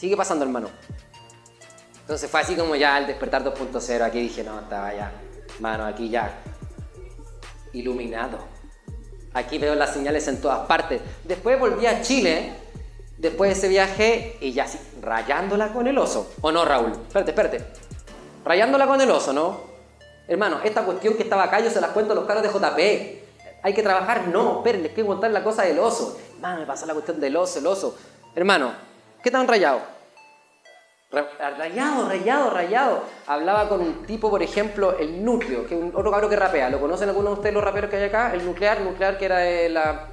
[0.00, 0.70] Sigue pasando, hermano.
[2.10, 4.02] Entonces fue así como ya el despertar 2.0.
[4.02, 5.12] Aquí dije, no, estaba ya,
[5.60, 6.40] mano, aquí ya
[7.72, 8.36] iluminado.
[9.32, 11.00] Aquí veo las señales en todas partes.
[11.22, 12.52] Después volví a Chile,
[13.16, 16.32] después de ese viaje, y ya así, rayándola con el oso.
[16.40, 16.90] ¿O no, Raúl?
[16.90, 17.64] Espérate, espérate.
[18.44, 19.60] Rayándola con el oso, ¿no?
[20.26, 23.62] Hermano, esta cuestión que estaba acá, yo se las cuento a los caros de JP.
[23.62, 26.18] Hay que trabajar, no, esperen, les quiero contar la cosa del oso.
[26.34, 27.96] Hermano, me pasó la cuestión del oso, el oso.
[28.34, 28.90] Hermano,
[29.22, 29.82] ¿Qué tan rayado?
[31.12, 33.04] Rayado, rayado, rayado.
[33.26, 36.70] Hablaba con un tipo, por ejemplo, el núcleo, que es otro cabrón que rapea.
[36.70, 38.32] ¿Lo conocen algunos de ustedes los raperos que hay acá?
[38.32, 40.06] El nuclear, nuclear que era de la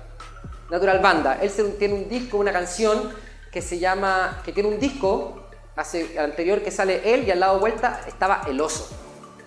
[0.71, 1.37] Natural Banda.
[1.39, 3.13] Él tiene un disco, una canción
[3.51, 5.43] que se llama, que tiene un disco
[5.75, 8.89] hace, anterior que sale él y al lado vuelta estaba el oso.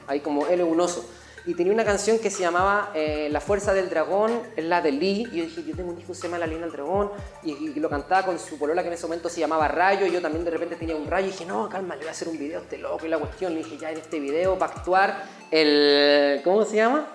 [0.07, 1.05] Ahí como él es un oso
[1.47, 4.93] y tenía una canción que se llamaba eh, La Fuerza del Dragón, es la de
[4.93, 7.11] Lee, y yo dije, yo tengo un hijo que se llama La Línea del Dragón,
[7.43, 10.21] y, lo cantaba con su polola que en ese momento se llamaba Rayo, y yo
[10.21, 12.39] también de repente tenía un rayo, y dije, no, calma, le voy a hacer un
[12.39, 14.69] video a este loco, y la cuestión, le dije, ya en este video va a
[14.71, 17.07] actuar el, ¿cómo se llama?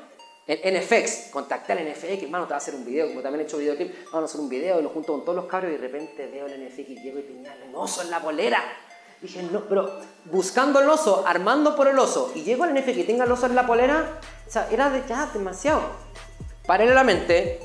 [0.48, 3.44] El NFX, contacté al NFX, hermano, te va a hacer un video, como también he
[3.46, 5.76] hecho videoclip, vamos a hacer un video, y lo junto con todos los cabros, y
[5.76, 8.64] de repente veo el NFX y llego y el oso en la polera.
[9.26, 9.90] Dije, no, pero
[10.26, 13.48] buscando el oso, armando por el oso, y llego al NFX y tenga el oso
[13.48, 15.82] en la polera, o sea, era de, ya demasiado.
[16.68, 17.60] Paralelamente,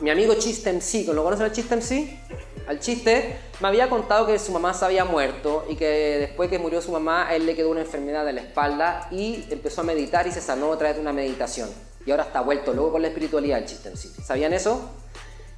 [0.00, 2.18] mi amigo Chiste MC, ¿lo conocen al Chiste MC?
[2.66, 6.58] Al Chiste, me había contado que su mamá se había muerto y que después que
[6.58, 9.84] murió su mamá, a él le quedó una enfermedad de la espalda y empezó a
[9.84, 11.70] meditar y se sanó a través de una meditación.
[12.04, 14.20] Y ahora está vuelto luego con la espiritualidad el Chiste MC.
[14.24, 14.90] ¿Sabían eso?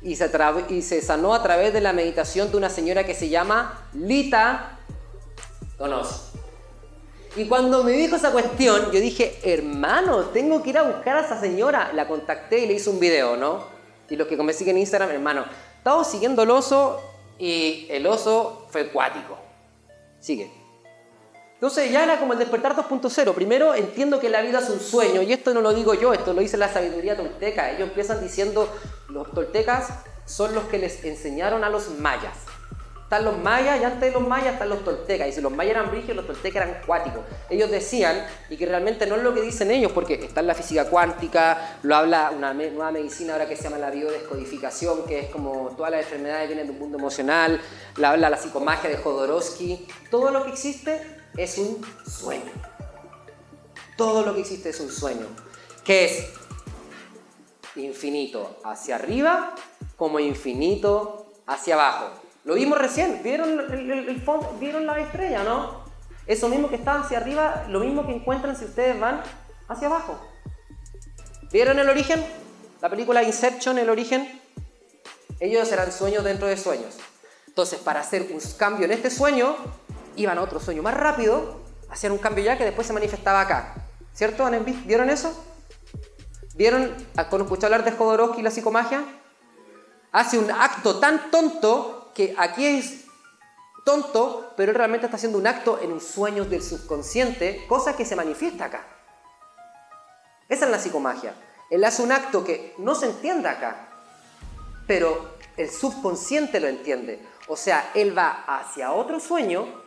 [0.02, 0.30] Y se,
[0.68, 4.80] y se sanó a través de la meditación de una señora que se llama Lita
[5.78, 6.30] Donos.
[7.36, 11.20] Y cuando me dijo esa cuestión, yo dije, hermano, tengo que ir a buscar a
[11.24, 11.90] esa señora.
[11.92, 13.64] La contacté y le hice un video, ¿no?
[14.08, 15.44] Y los que me siguen en Instagram, hermano,
[15.78, 17.00] estaba siguiendo el oso
[17.38, 19.36] y el oso fue acuático.
[20.20, 20.50] Sigue.
[21.54, 23.34] Entonces ya era como el despertar 2.0.
[23.34, 26.34] Primero entiendo que la vida es un sueño, y esto no lo digo yo, esto
[26.34, 27.70] lo dice la sabiduría tolteca.
[27.70, 28.68] Ellos empiezan diciendo,
[29.08, 29.88] los toltecas
[30.26, 32.36] son los que les enseñaron a los mayas.
[33.04, 35.28] Están los mayas y antes de los mayas están los toltecas.
[35.28, 37.20] Y si los mayas eran brígidos, los toltecas eran cuáticos.
[37.50, 40.54] Ellos decían, y que realmente no es lo que dicen ellos, porque está en la
[40.54, 45.28] física cuántica, lo habla una nueva medicina ahora que se llama la biodescodificación, que es
[45.28, 47.60] como todas las enfermedades vienen de un mundo emocional,
[47.96, 49.86] la habla la psicomagia de Jodorowsky.
[50.10, 51.00] Todo lo que existe
[51.36, 52.52] es un sueño.
[53.96, 55.26] Todo lo que existe es un sueño.
[55.84, 56.30] Que es
[57.76, 59.54] infinito hacia arriba
[59.96, 62.23] como infinito hacia abajo.
[62.44, 65.82] Lo vimos recién, ¿vieron, el, fondo, ¿vieron la estrella, no?
[66.26, 69.22] Eso mismo que está hacia arriba, lo mismo que encuentran si ustedes van
[69.68, 70.20] hacia abajo.
[71.50, 72.24] ¿Vieron el origen?
[72.82, 74.42] La película Inception, el origen.
[75.40, 76.98] Ellos eran sueños dentro de sueños.
[77.46, 79.56] Entonces, para hacer un cambio en este sueño,
[80.16, 83.74] iban a otro sueño más rápido, hacían un cambio ya que después se manifestaba acá.
[84.12, 84.48] ¿Cierto?
[84.84, 85.32] ¿Vieron eso?
[86.56, 89.02] ¿Vieron cuando escuché hablar de Jodorowsky y la psicomagia?
[90.12, 93.04] Hace un acto tan tonto que aquí es
[93.84, 98.04] tonto, pero él realmente está haciendo un acto en un sueño del subconsciente, cosa que
[98.04, 98.86] se manifiesta acá.
[100.48, 101.34] Esa es la psicomagia.
[101.70, 103.88] Él hace un acto que no se entiende acá,
[104.86, 107.20] pero el subconsciente lo entiende.
[107.48, 109.82] O sea, él va hacia otro sueño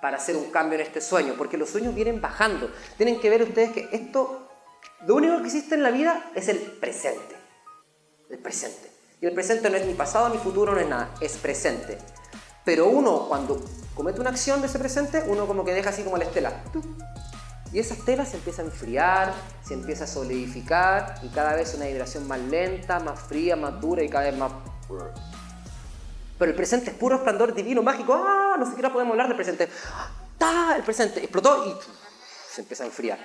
[0.00, 2.70] para hacer un cambio en este sueño, porque los sueños vienen bajando.
[2.96, 4.48] Tienen que ver ustedes que esto,
[5.06, 7.34] lo único que existe en la vida es el presente.
[8.30, 8.95] El presente.
[9.20, 11.98] Y el presente no es ni pasado ni futuro, no es nada, es presente.
[12.64, 13.64] Pero uno, cuando
[13.94, 16.52] comete una acción de ese presente, uno como que deja así como la estela.
[17.72, 21.86] Y esa estela se empieza a enfriar, se empieza a solidificar y cada vez una
[21.86, 24.52] vibración más lenta, más fría, más dura y cada vez más...
[26.38, 28.14] Pero el presente es puro esplendor divino, mágico.
[28.14, 28.56] ¡Ah!
[28.58, 29.68] No siquiera podemos hablar del presente.
[30.40, 30.74] ¡Ah!
[30.76, 31.74] El presente explotó y
[32.50, 33.18] se empieza a enfriar.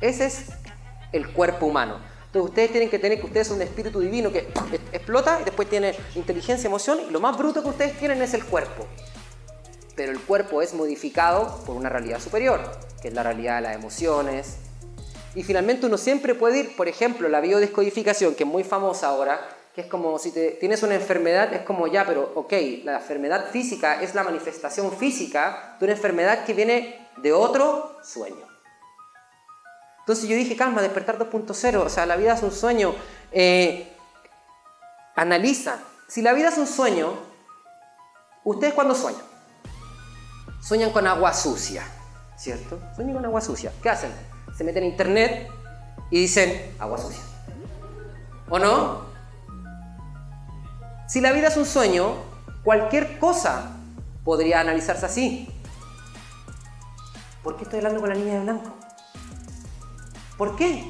[0.00, 0.46] Ese es
[1.12, 2.00] el cuerpo humano.
[2.28, 4.48] Entonces ustedes tienen que tener que ustedes son un espíritu divino que
[4.92, 8.44] explota y después tiene inteligencia, emoción y lo más bruto que ustedes tienen es el
[8.44, 8.86] cuerpo.
[9.96, 12.60] Pero el cuerpo es modificado por una realidad superior,
[13.00, 14.58] que es la realidad de las emociones.
[15.34, 19.40] Y finalmente uno siempre puede ir, por ejemplo, la biodescodificación, que es muy famosa ahora,
[19.74, 22.52] que es como si te, tienes una enfermedad, es como ya, pero ok,
[22.84, 28.47] la enfermedad física es la manifestación física de una enfermedad que viene de otro sueño.
[30.08, 32.94] Entonces yo dije, calma, despertar 2.0, o sea, la vida es un sueño.
[33.30, 33.94] Eh,
[35.14, 37.12] analiza, si la vida es un sueño,
[38.42, 39.20] ¿ustedes cuándo sueñan?
[40.62, 41.82] Sueñan con agua sucia,
[42.38, 42.80] ¿cierto?
[42.96, 43.70] Sueñan con agua sucia.
[43.82, 44.10] ¿Qué hacen?
[44.56, 45.50] Se meten en internet
[46.10, 47.22] y dicen agua sucia.
[48.48, 49.02] ¿O no?
[51.06, 52.14] Si la vida es un sueño,
[52.64, 53.76] cualquier cosa
[54.24, 55.50] podría analizarse así.
[57.42, 58.77] ¿Por qué estoy hablando con la niña de blanco?
[60.38, 60.88] ¿Por qué?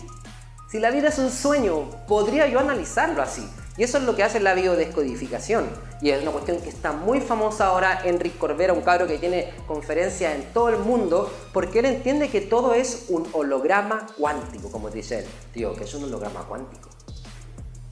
[0.70, 3.48] Si la vida es un sueño, podría yo analizarlo así.
[3.78, 5.66] Y eso es lo que hace la biodescodificación.
[6.02, 8.02] Y es una cuestión que está muy famosa ahora.
[8.04, 12.42] Enric Corbera, un cabro que tiene conferencias en todo el mundo, porque él entiende que
[12.42, 15.26] todo es un holograma cuántico, como dice él.
[15.54, 16.90] Tío, que es un holograma cuántico.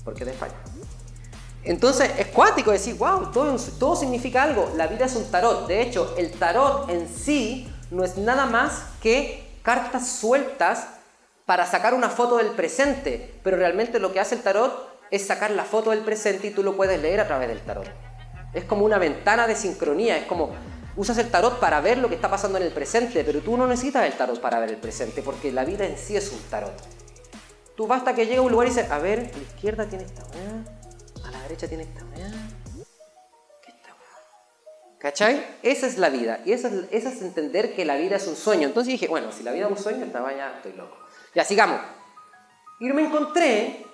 [0.04, 0.56] ¿Por qué te falla?
[1.64, 4.70] Entonces es cuántico decir, wow, todo significa algo.
[4.76, 5.66] La vida es un tarot.
[5.66, 10.88] De hecho, el tarot en sí no es nada más que cartas sueltas
[11.46, 13.34] para sacar una foto del presente.
[13.42, 16.62] Pero realmente lo que hace el tarot es sacar la foto del presente y tú
[16.62, 17.86] lo puedes leer a través del tarot.
[18.52, 20.18] Es como una ventana de sincronía.
[20.18, 20.50] Es como
[20.96, 23.66] usas el tarot para ver lo que está pasando en el presente, pero tú no
[23.66, 26.74] necesitas el tarot para ver el presente, porque la vida en sí es un tarot.
[27.76, 30.04] Tú basta que llegue a un lugar y dices, a ver, a la izquierda tiene
[30.04, 30.22] esta
[31.24, 32.30] a la derecha tiene esta weá.
[33.62, 34.98] ¿Qué weá?
[34.98, 35.44] ¿Cachai?
[35.62, 36.40] Esa es la vida.
[36.46, 38.68] Y eso es, es entender que la vida es un sueño.
[38.68, 40.96] Entonces dije, bueno, si la vida es un sueño, esta ya estoy loco.
[41.36, 41.78] Ya, sigamos.
[42.80, 43.84] Y me encontré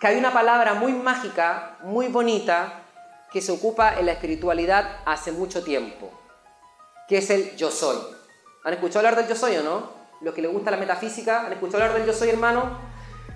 [0.00, 2.84] que hay una palabra muy mágica, muy bonita,
[3.30, 6.10] que se ocupa en la espiritualidad hace mucho tiempo,
[7.06, 7.98] que es el yo soy.
[8.64, 9.90] ¿Han escuchado hablar del yo soy o no?
[10.22, 12.78] Los que les gusta la metafísica, ¿han escuchado hablar del yo soy, hermano?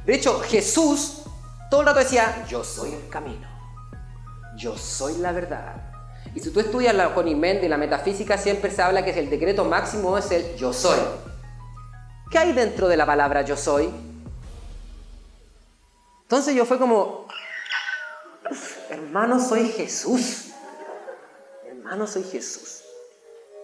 [0.07, 1.25] De hecho, Jesús
[1.71, 3.47] todo el rato decía, yo soy el camino,
[4.57, 5.93] yo soy la verdad.
[6.35, 9.67] Y si tú estudias la Jonimente y la metafísica, siempre se habla que el decreto
[9.67, 10.99] máximo es el yo soy.
[12.31, 13.89] ¿Qué hay dentro de la palabra yo soy?
[16.23, 17.29] Entonces yo fue como,
[18.91, 20.49] hermano, soy Jesús.
[21.65, 22.83] Hermano, soy Jesús.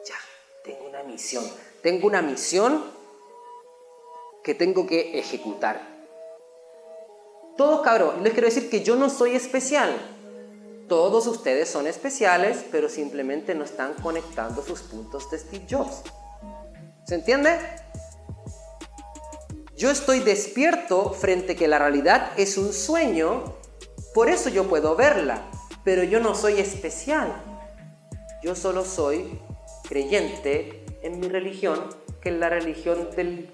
[0.07, 0.15] Ya,
[0.63, 1.45] tengo una misión.
[1.83, 2.85] Tengo una misión
[4.45, 5.81] que tengo que ejecutar.
[7.57, 9.91] Todos, cabrón, les quiero decir que yo no soy especial.
[10.89, 16.03] Todos ustedes son especiales, pero simplemente no están conectando sus puntos de Steve Jobs.
[17.07, 17.59] ¿Se entiende?
[19.83, 23.57] Yo estoy despierto frente que la realidad es un sueño,
[24.14, 25.43] por eso yo puedo verla,
[25.83, 27.35] pero yo no soy especial.
[28.45, 29.41] Yo solo soy
[29.89, 31.80] creyente en mi religión,
[32.20, 33.51] que es la religión del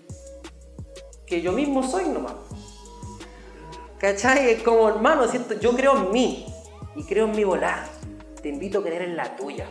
[1.26, 2.34] que yo mismo soy nomás.
[3.98, 4.50] ¿Cachai?
[4.50, 6.44] Es como, hermano, siento, yo creo en mí
[6.94, 7.88] y creo en mi volada.
[8.42, 9.66] Te invito a creer en la tuya.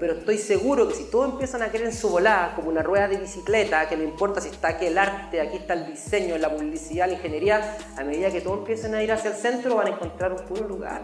[0.00, 3.06] Pero estoy seguro que si todos empiezan a creer en su volada, como una rueda
[3.06, 6.56] de bicicleta, que no importa si está aquí el arte, aquí está el diseño, la
[6.56, 9.90] publicidad, la ingeniería, a medida que todos empiecen a ir hacia el centro van a
[9.90, 11.02] encontrar un puro lugar.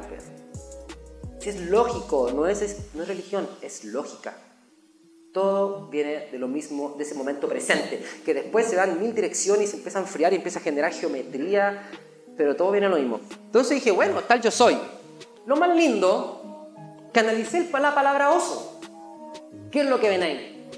[1.39, 4.35] Si es lógico, no es, no es religión, es lógica.
[5.31, 9.69] Todo viene de lo mismo, de ese momento presente, que después se van mil direcciones
[9.69, 11.91] y se empieza a enfriar y empieza a generar geometría,
[12.35, 13.21] pero todo viene a lo mismo.
[13.45, 14.79] Entonces dije, bueno, tal yo soy.
[15.45, 16.71] Lo más lindo,
[17.13, 18.76] que analicé la palabra oso.
[19.77, 20.71] ¿Qué es lo que ven ahí?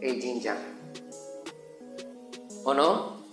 [0.00, 0.58] El yin yang.
[2.64, 3.24] ¿O no?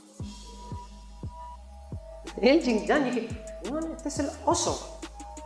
[2.40, 3.08] El yin yang.
[3.08, 5.00] Y dije, no, este es el oso.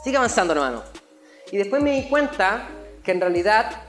[0.04, 0.84] Sigue avanzando, hermano.
[1.50, 2.68] Y después me di cuenta
[3.02, 3.84] que en realidad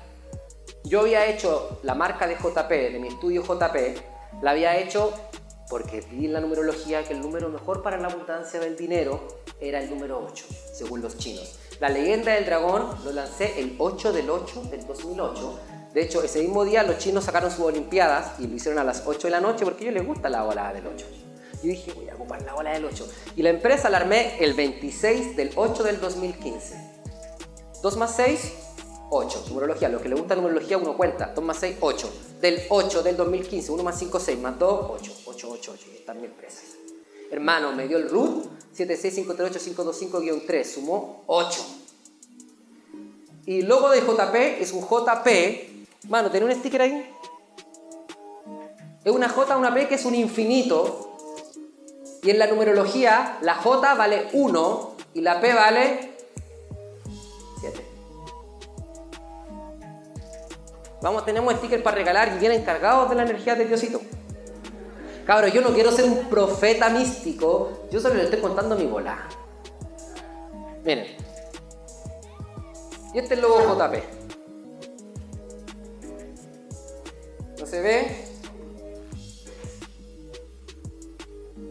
[0.85, 5.13] yo había hecho la marca de JP, de mi estudio JP, la había hecho
[5.69, 9.27] porque vi en la numerología que el número mejor para la abundancia del dinero
[9.61, 11.59] era el número 8, según los chinos.
[11.81, 15.61] La leyenda del dragón lo lancé el 8 del 8 del 2008.
[15.95, 19.05] De hecho, ese mismo día los chinos sacaron sus olimpiadas y lo hicieron a las
[19.07, 21.07] 8 de la noche porque a ellos les gusta la ola del 8.
[21.63, 23.09] Yo dije, voy a ocupar la ola del 8.
[23.37, 26.77] Y la empresa la armé el 26 del 8 del 2015.
[27.81, 28.53] 2 más 6,
[29.11, 29.45] 8.
[29.49, 31.33] Numerología, lo que le gusta la numerología uno cuenta.
[31.33, 32.13] 2 más 6, 8.
[32.41, 35.13] Del 8 del 2015, 1 más 5, 6, más 2, 8.
[35.27, 35.87] 8, 8, 8.
[35.93, 36.78] Y están mi empresa.
[37.31, 41.67] Hermano, me dio el root 76538-525-3, sumó 8.
[43.47, 45.29] Y el logo de JP es un JP.
[46.09, 47.15] Mano, ¿tiene un sticker ahí?
[49.05, 51.17] Es una J, una P que es un infinito.
[52.23, 56.13] Y en la numerología, la J vale 1 y la P vale
[57.61, 57.85] 7.
[61.01, 64.01] Vamos, tenemos stickers para regalar y vienen cargados de la energía de Diosito.
[65.29, 69.29] Cabrón, yo no quiero ser un profeta místico, yo solo le estoy contando mi bola.
[70.83, 71.05] Miren.
[73.13, 73.95] Y este es el logo JP.
[77.61, 78.25] ¿No se ve?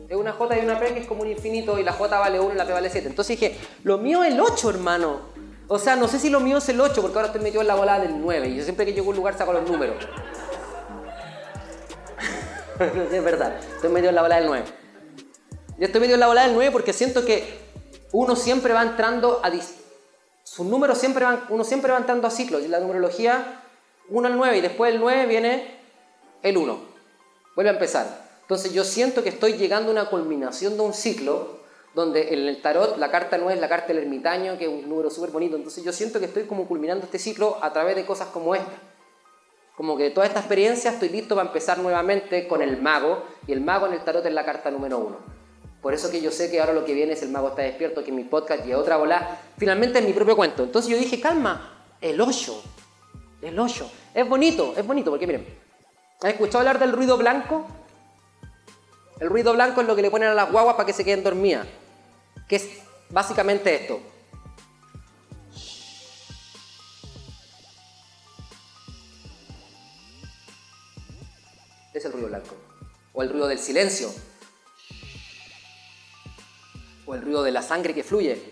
[0.07, 2.39] Es una J y una P que es como un infinito y la J vale
[2.39, 3.07] 1 y la P vale 7.
[3.07, 5.21] Entonces dije, lo mío es el 8, hermano.
[5.67, 7.67] O sea, no sé si lo mío es el 8 porque ahora estoy metido en
[7.69, 10.07] la bola del 9 y yo siempre que llego a un lugar saco los números.
[13.11, 14.65] es verdad, estoy medio en la bola del 9.
[15.79, 17.59] Yo estoy medio en la bola del 9 porque siento que
[18.11, 19.51] uno siempre va entrando a...
[20.43, 22.63] Sus números siempre van, uno siempre va entrando a ciclos.
[22.63, 23.61] Y la numerología,
[24.09, 25.79] 1 al 9 y después del 9 viene
[26.41, 26.79] el 1.
[27.55, 28.27] Vuelve a empezar.
[28.41, 31.57] Entonces yo siento que estoy llegando a una culminación de un ciclo
[31.93, 34.87] donde en el tarot la carta 9 es la carta del ermitaño, que es un
[34.87, 35.55] número súper bonito.
[35.55, 38.71] Entonces yo siento que estoy como culminando este ciclo a través de cosas como esta.
[39.77, 43.61] Como que toda esta experiencia estoy listo para empezar nuevamente con el mago, y el
[43.61, 45.17] mago en el tarot es la carta número uno.
[45.83, 48.03] Por eso que yo sé que ahora lo que viene es el mago está despierto,
[48.03, 50.63] que mi podcast y otra bola, finalmente es mi propio cuento.
[50.63, 52.63] Entonces yo dije, calma, el 8,
[53.43, 53.91] el 8.
[54.15, 55.45] Es bonito, es bonito, porque miren,
[56.23, 57.67] ¿has escuchado hablar del ruido blanco?
[59.19, 61.23] El ruido blanco es lo que le ponen a las guaguas para que se queden
[61.23, 61.67] dormidas,
[62.47, 62.67] que es
[63.11, 63.99] básicamente esto.
[71.97, 72.55] Es el ruido blanco.
[73.13, 74.09] O el ruido del silencio.
[77.05, 78.51] O el ruido de la sangre que fluye.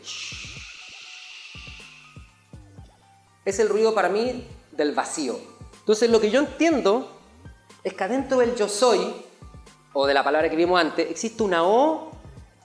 [3.44, 5.40] Es el ruido para mí del vacío.
[5.80, 7.12] Entonces lo que yo entiendo
[7.84, 9.14] es que adentro del yo soy,
[9.94, 12.12] o de la palabra que vimos antes, existe una O,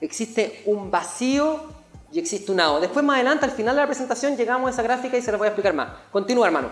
[0.01, 1.63] existe un vacío
[2.11, 2.79] y existe una O.
[2.79, 5.37] Después más adelante, al final de la presentación, llegamos a esa gráfica y se la
[5.37, 5.89] voy a explicar más.
[6.11, 6.71] Continúa, hermano.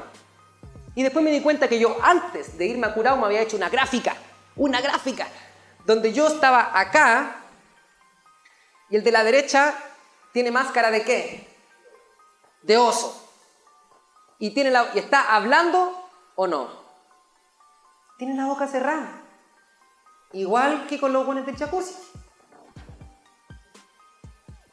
[0.95, 3.57] Y después me di cuenta que yo antes de irme a curado me había hecho
[3.57, 4.15] una gráfica,
[4.55, 5.27] una gráfica,
[5.85, 7.39] donde yo estaba acá
[8.89, 9.73] y el de la derecha
[10.33, 11.47] tiene máscara de qué?
[12.63, 13.27] De oso.
[14.39, 16.69] Y, tiene y está hablando o no.
[18.17, 19.21] Tiene la boca cerrada.
[20.33, 21.95] Igual que con los buenos del jacuzzi.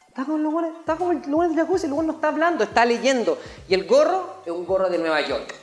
[0.07, 2.63] Está con los buenos, está con los buenos del jacuzzi, el bueno no está hablando,
[2.63, 3.37] está leyendo.
[3.67, 5.53] Y el gorro es un gorro de Nueva York.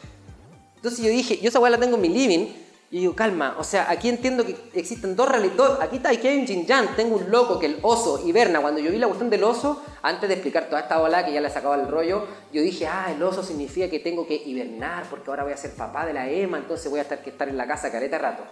[0.85, 2.47] Entonces yo dije, yo esa weá la tengo en mi living,
[2.91, 6.39] y digo, calma, o sea, aquí entiendo que existen dos realidades, aquí está, aquí hay
[6.39, 9.45] un Jin tengo un loco que el oso hiberna, cuando yo vi la cuestión del
[9.45, 12.87] oso, antes de explicar toda esta ola que ya le sacaba el rollo, yo dije,
[12.87, 16.13] ah, el oso significa que tengo que hibernar, porque ahora voy a ser papá de
[16.13, 18.43] la Emma, entonces voy a estar que estar en la casa careta rato.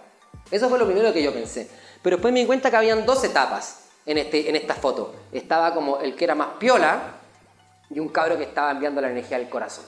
[0.49, 1.69] Eso fue lo primero que yo pensé.
[2.01, 5.13] Pero después me di cuenta que habían dos etapas en, este, en esta foto.
[5.31, 7.13] Estaba como el que era más piola
[7.91, 9.85] y un cabro que estaba enviando la energía del corazón.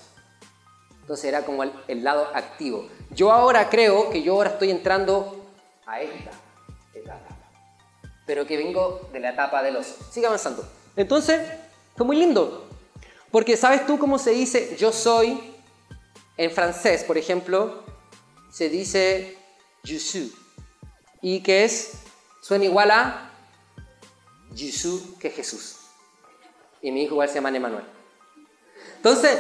[1.06, 2.90] Entonces era como el, lado activo.
[3.12, 5.46] Yo ahora creo que yo ahora estoy entrando
[5.86, 6.32] a esta
[6.96, 7.38] etapa.
[8.26, 9.86] Pero que vengo de la etapa de los...
[10.10, 10.68] Sigue avanzando.
[10.96, 11.48] Entonces,
[11.96, 12.68] fue muy lindo.
[13.30, 15.54] Porque ¿sabes tú cómo se dice yo soy?
[16.38, 17.84] En francés, por ejemplo,
[18.52, 19.38] se dice
[19.84, 20.34] je suis.
[21.22, 22.00] Y que es,
[22.42, 23.30] suena igual a
[24.56, 25.78] Jesús que Jesús.
[26.82, 27.86] Y mi hijo igual se llama Emanuel.
[28.96, 29.38] Entonces,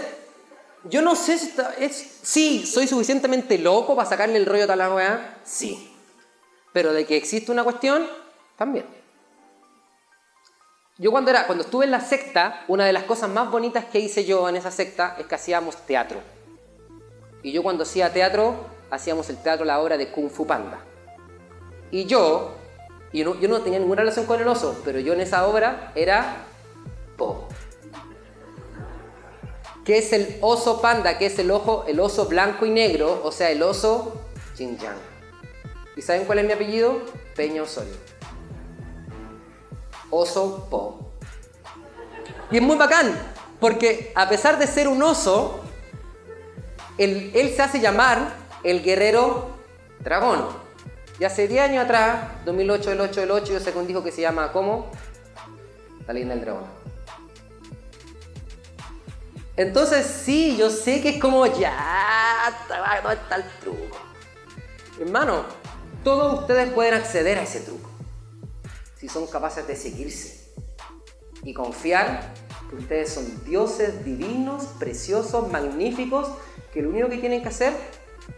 [0.90, 4.94] yo no sé si es, sí, soy suficientemente loco para sacarle el rollo a la
[4.94, 5.92] weá, sí.
[6.74, 8.08] Pero de que existe una cuestión,
[8.56, 8.86] también.
[10.98, 14.00] Yo cuando, era, cuando estuve en la secta, una de las cosas más bonitas que
[14.00, 16.20] hice yo en esa secta es que hacíamos teatro.
[17.44, 20.80] Y yo cuando hacía teatro, hacíamos el teatro, la obra de Kung Fu Panda.
[21.92, 22.56] Y yo,
[23.12, 25.92] y no, yo no tenía ninguna relación con el oso, pero yo en esa obra
[25.96, 26.46] era
[27.18, 27.48] Po.
[29.86, 31.20] ¿Qué es el oso panda?
[31.20, 33.22] ¿Qué es el, ojo, el oso blanco y negro?
[33.24, 34.20] O sea, el oso
[34.58, 34.98] Xinjiang.
[35.96, 37.02] ¿Y saben cuál es mi apellido?
[37.36, 37.94] Peña Osorio.
[40.10, 41.12] Oso Po.
[42.50, 43.16] Y es muy bacán,
[43.60, 45.62] Porque a pesar de ser un oso,
[46.98, 48.34] él, se hace llamar
[48.64, 49.50] el guerrero
[50.00, 50.48] dragón.
[51.20, 54.04] Y hace 10 años atrás, 2008, el 8 del 8, yo sé que un dijo
[54.04, 54.90] que se llama ¿cómo?
[56.08, 56.75] La leyenda del dragón.
[59.58, 62.54] Entonces sí, yo sé que es como ya,
[63.02, 63.98] ¿dónde está el truco?
[65.00, 65.46] Hermano,
[66.04, 67.90] todos ustedes pueden acceder a ese truco.
[68.98, 70.54] Si son capaces de seguirse
[71.44, 72.34] y confiar
[72.70, 76.30] que ustedes son dioses divinos, preciosos, magníficos,
[76.74, 77.74] que lo único que tienen que hacer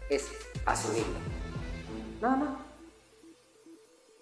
[0.09, 0.27] es
[0.65, 1.17] asumirlo.
[2.21, 2.49] Nada más.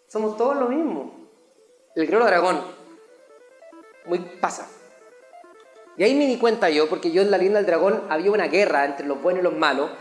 [0.07, 1.13] Somos todos lo mismo.
[1.95, 2.61] El guerrero dragón.
[4.05, 4.69] Muy pasa.
[5.97, 8.47] Y ahí me di cuenta yo, porque yo en la leyenda del dragón había una
[8.47, 9.91] guerra entre los buenos y los malos.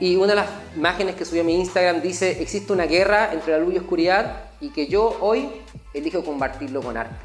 [0.00, 3.52] Y una de las imágenes que subí a mi Instagram dice, existe una guerra entre
[3.52, 5.48] la luz y oscuridad y que yo hoy
[5.92, 7.24] elijo compartirlo con arte.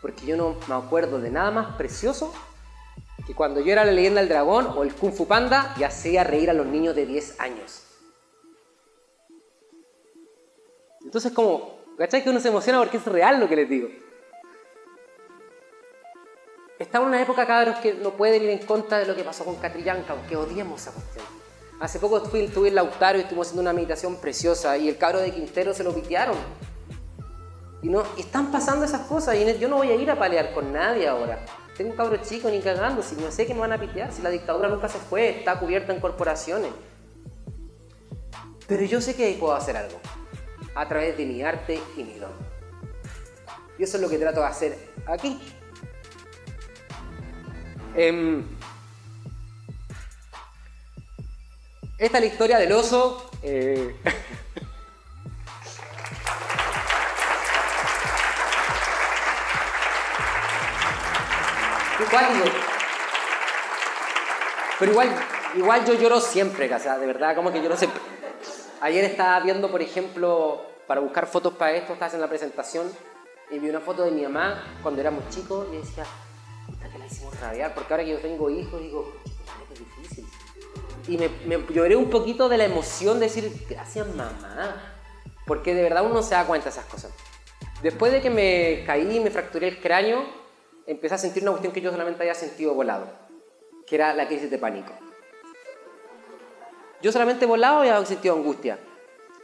[0.00, 2.32] Porque yo no me acuerdo de nada más precioso
[3.26, 6.24] que cuando yo era la leyenda del dragón o el Kung Fu Panda y hacía
[6.24, 7.82] reír a los niños de 10 años.
[11.04, 12.24] Entonces como, ¿cachai?
[12.24, 13.88] Que uno se emociona porque es real lo que les digo.
[16.82, 19.44] Estamos en una época, cabros, que no pueden ir en contra de lo que pasó
[19.44, 21.24] con Catrillanca, aunque odiemos esa cuestión.
[21.80, 25.20] Hace poco estuve, estuve en Lautaro y estuvimos haciendo una meditación preciosa y el cabro
[25.20, 26.36] de Quintero se lo pitearon.
[27.82, 30.72] Y, no, están pasando esas cosas y yo no voy a ir a pelear con
[30.72, 31.44] nadie ahora.
[31.76, 34.20] Tengo un cabro chico ni cagando, si no sé que me van a pitear, si
[34.20, 36.72] la dictadura nunca se fue, está cubierta en corporaciones.
[38.66, 40.00] Pero yo sé que puedo hacer algo
[40.74, 42.32] a través de mi arte y mi don.
[43.78, 45.40] Y eso es lo que trato de hacer aquí.
[47.94, 48.44] Em,
[51.98, 53.30] esta es la historia del oso.
[53.42, 53.96] Eh,
[64.78, 65.08] Pero igual,
[65.56, 68.00] igual yo lloro siempre, o sea, de verdad, como que lloro siempre.
[68.80, 72.90] Ayer estaba viendo, por ejemplo, para buscar fotos para esto, estaba haciendo la presentación
[73.50, 76.04] y vi una foto de mi mamá cuando éramos chicos y decía,
[77.74, 79.12] porque ahora que yo tengo hijos digo,
[79.68, 80.26] qué difícil.
[81.08, 84.94] Y me, me, lloré un poquito de la emoción de decir, gracias mamá,
[85.46, 87.12] porque de verdad uno se da cuenta de esas cosas.
[87.82, 90.24] Después de que me caí y me fracturé el cráneo,
[90.86, 93.08] empecé a sentir una cuestión que yo solamente había sentido volado,
[93.86, 94.92] que era la crisis de pánico.
[97.02, 98.78] Yo solamente volado y había sentido angustia.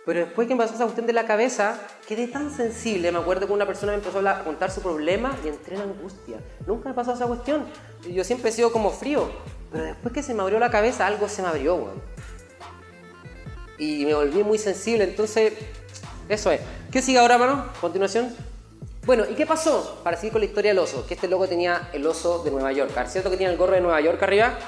[0.09, 3.13] Pero después que me pasó esa cuestión de la cabeza, quedé tan sensible.
[3.13, 6.39] Me acuerdo que una persona me empezó a contar su problema y entré en angustia.
[6.67, 7.67] Nunca me pasó esa cuestión.
[8.11, 9.31] Yo siempre he sido como frío.
[9.71, 12.03] Pero después que se me abrió la cabeza, algo se me abrió, weón.
[13.77, 15.05] Y me volví muy sensible.
[15.05, 15.53] Entonces,
[16.31, 16.63] eso es.
[16.91, 17.67] ¿Qué sigue ahora, mano?
[17.79, 18.35] Continuación.
[19.05, 20.01] Bueno, ¿y qué pasó?
[20.03, 21.07] Para seguir con la historia del oso.
[21.07, 22.93] Que este loco tenía el oso de Nueva York.
[23.09, 24.59] ¿Cierto que tiene el gorro de Nueva York arriba?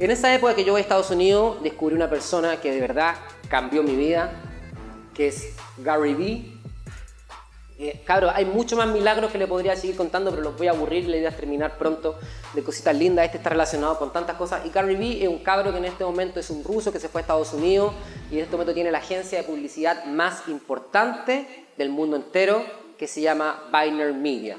[0.00, 3.16] En esa época que yo voy a Estados Unidos, descubrí una persona que de verdad
[3.50, 4.32] cambió mi vida,
[5.12, 6.54] que es Gary Vee.
[7.78, 10.70] Eh, cabro, hay muchos más milagros que le podría seguir contando, pero los voy a
[10.70, 12.18] aburrir, la idea es terminar pronto
[12.54, 13.26] de cositas lindas.
[13.26, 14.64] Este está relacionado con tantas cosas.
[14.64, 17.10] Y Gary Vee es un cabro que en este momento es un ruso que se
[17.10, 17.92] fue a Estados Unidos
[18.30, 22.64] y en este momento tiene la agencia de publicidad más importante del mundo entero,
[22.96, 24.56] que se llama Biner Media.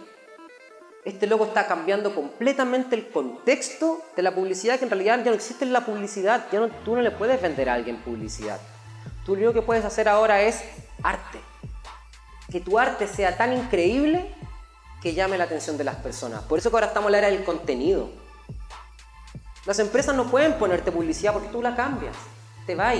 [1.03, 5.35] Este loco está cambiando completamente el contexto de la publicidad, que en realidad ya no
[5.35, 8.59] existe la publicidad, ya no, tú no le puedes vender a alguien publicidad.
[9.25, 10.61] Tú lo que puedes hacer ahora es
[11.01, 11.39] arte.
[12.51, 14.31] Que tu arte sea tan increíble
[15.01, 16.43] que llame la atención de las personas.
[16.43, 18.09] Por eso que ahora estamos en la era del contenido.
[19.65, 22.15] Las empresas no pueden ponerte publicidad porque tú la cambias,
[22.67, 22.93] te va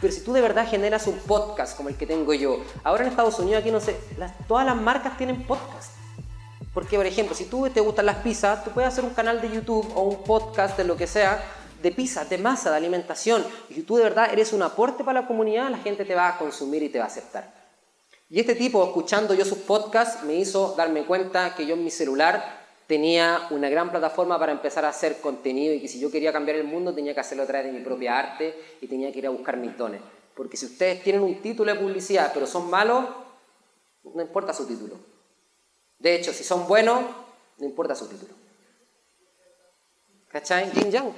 [0.00, 3.10] Pero si tú de verdad generas un podcast como el que tengo yo, ahora en
[3.10, 3.98] Estados Unidos aquí no sé,
[4.46, 5.95] todas las marcas tienen podcast.
[6.76, 9.50] Porque, por ejemplo, si tú te gustan las pizzas, tú puedes hacer un canal de
[9.50, 11.42] YouTube o un podcast de lo que sea,
[11.82, 13.42] de pizza, de masa, de alimentación.
[13.70, 16.36] Y tú de verdad eres un aporte para la comunidad, la gente te va a
[16.36, 17.50] consumir y te va a aceptar.
[18.28, 21.90] Y este tipo, escuchando yo sus podcasts, me hizo darme cuenta que yo en mi
[21.90, 22.44] celular
[22.86, 26.58] tenía una gran plataforma para empezar a hacer contenido y que si yo quería cambiar
[26.58, 29.26] el mundo tenía que hacerlo a través de mi propia arte y tenía que ir
[29.26, 30.02] a buscar mis dones.
[30.34, 33.06] Porque si ustedes tienen un título de publicidad pero son malos,
[34.04, 35.15] no importa su título.
[35.98, 37.02] De hecho, si son buenos,
[37.58, 38.34] no importa su título.
[40.28, 40.70] ¿Cachai?
[40.72, 41.12] Yin Yang.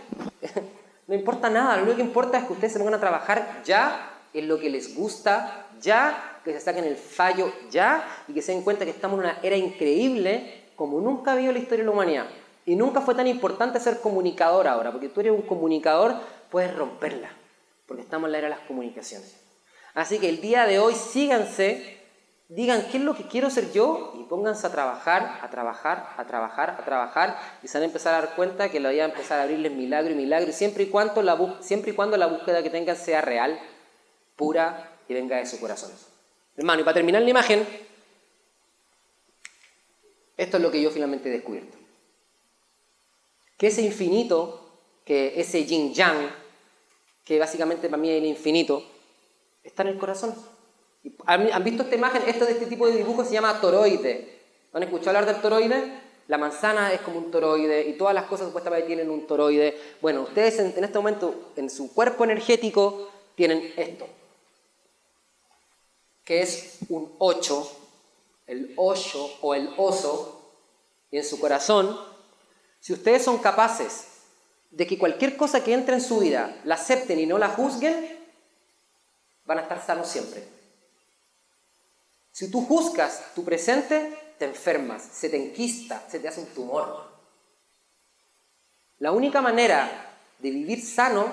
[1.06, 4.14] no importa nada, lo único que importa es que ustedes se pongan a trabajar ya
[4.32, 8.52] en lo que les gusta, ya, que se saquen el fallo ya y que se
[8.52, 11.90] den cuenta que estamos en una era increíble como nunca vio la historia de la
[11.90, 12.26] humanidad.
[12.64, 16.14] Y nunca fue tan importante ser comunicador ahora, porque tú eres un comunicador,
[16.50, 17.30] puedes romperla,
[17.86, 19.34] porque estamos en la era de las comunicaciones.
[19.94, 21.97] Así que el día de hoy síganse
[22.48, 26.26] digan qué es lo que quiero ser yo y pónganse a trabajar, a trabajar, a
[26.26, 29.04] trabajar, a trabajar y se van a empezar a dar cuenta que la va a
[29.04, 32.62] empezar a abrirles milagro y milagro, siempre y, cuando la siempre y cuando la búsqueda
[32.62, 33.60] que tengan sea real,
[34.36, 35.92] pura y venga de su corazón.
[36.56, 37.66] Hermano, y para terminar la imagen,
[40.36, 41.76] esto es lo que yo finalmente he descubierto.
[43.58, 46.30] Que ese infinito, que ese yin yang,
[47.24, 48.82] que básicamente para mí es el infinito,
[49.62, 50.34] está en el corazón.
[51.26, 52.22] ¿Han visto esta imagen?
[52.26, 54.38] Esto de este tipo de dibujo se llama toroide.
[54.72, 56.08] ¿Han escuchado hablar del toroide?
[56.28, 59.78] La manzana es como un toroide y todas las cosas supuestamente tienen un toroide.
[60.02, 64.06] Bueno, ustedes en, este momento en su cuerpo energético tienen esto,
[66.24, 67.72] que es un 8,
[68.48, 70.52] el 8 o el oso,
[71.10, 71.98] y en su corazón,
[72.80, 74.08] si ustedes son capaces
[74.70, 78.18] de que cualquier cosa que entre en su vida la acepten y no la juzguen,
[79.46, 80.57] van a estar sanos siempre.
[82.38, 87.10] Si tú juzgas tu presente, te enfermas, se te enquista, se te hace un tumor.
[89.00, 91.26] La única manera de vivir sano,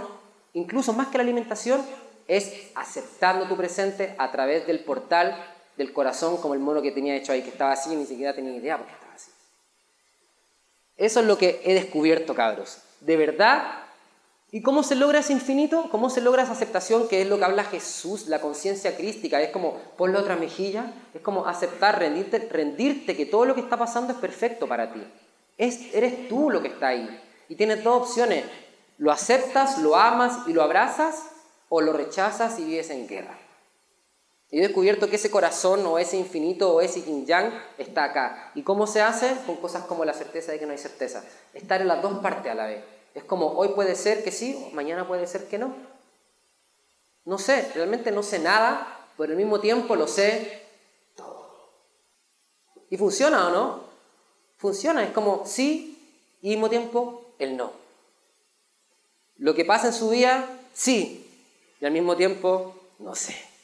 [0.54, 1.86] incluso más que la alimentación,
[2.28, 5.38] es aceptando tu presente a través del portal
[5.78, 8.34] del corazón, como el mono que tenía hecho ahí, que estaba así y ni siquiera
[8.34, 9.30] tenía idea por qué estaba así.
[10.98, 12.80] Eso es lo que he descubierto, cabros.
[13.02, 13.85] De verdad,
[14.52, 15.90] ¿Y cómo se logra ese infinito?
[15.92, 19.42] ¿Cómo se logra esa aceptación que es lo que habla Jesús, la conciencia crística?
[19.42, 23.78] Es como ponle otra mejilla, es como aceptar, rendirte, rendirte que todo lo que está
[23.78, 25.04] pasando es perfecto para ti.
[25.58, 27.22] Es, eres tú lo que está ahí.
[27.50, 28.46] Y tienes dos opciones.
[28.98, 31.24] Lo aceptas, lo amas y lo abrazas
[31.68, 33.38] o lo rechazas y vives en guerra.
[34.52, 38.52] Y he descubierto que ese corazón o ese infinito o ese yin yang está acá.
[38.56, 39.36] ¿Y cómo se hace?
[39.46, 41.24] Con cosas como la certeza de que no hay certeza.
[41.54, 42.95] Estar en las dos partes a la vez.
[43.16, 45.74] Es como hoy puede ser que sí, mañana puede ser que no.
[47.24, 50.62] No sé, realmente no sé nada, pero al mismo tiempo lo sé
[51.16, 51.72] todo.
[52.90, 53.84] ¿Y funciona o no?
[54.58, 55.98] Funciona, es como sí
[56.42, 57.72] y al mismo tiempo el no.
[59.38, 61.26] Lo que pasa en su vida, sí,
[61.80, 63.55] y al mismo tiempo no sé.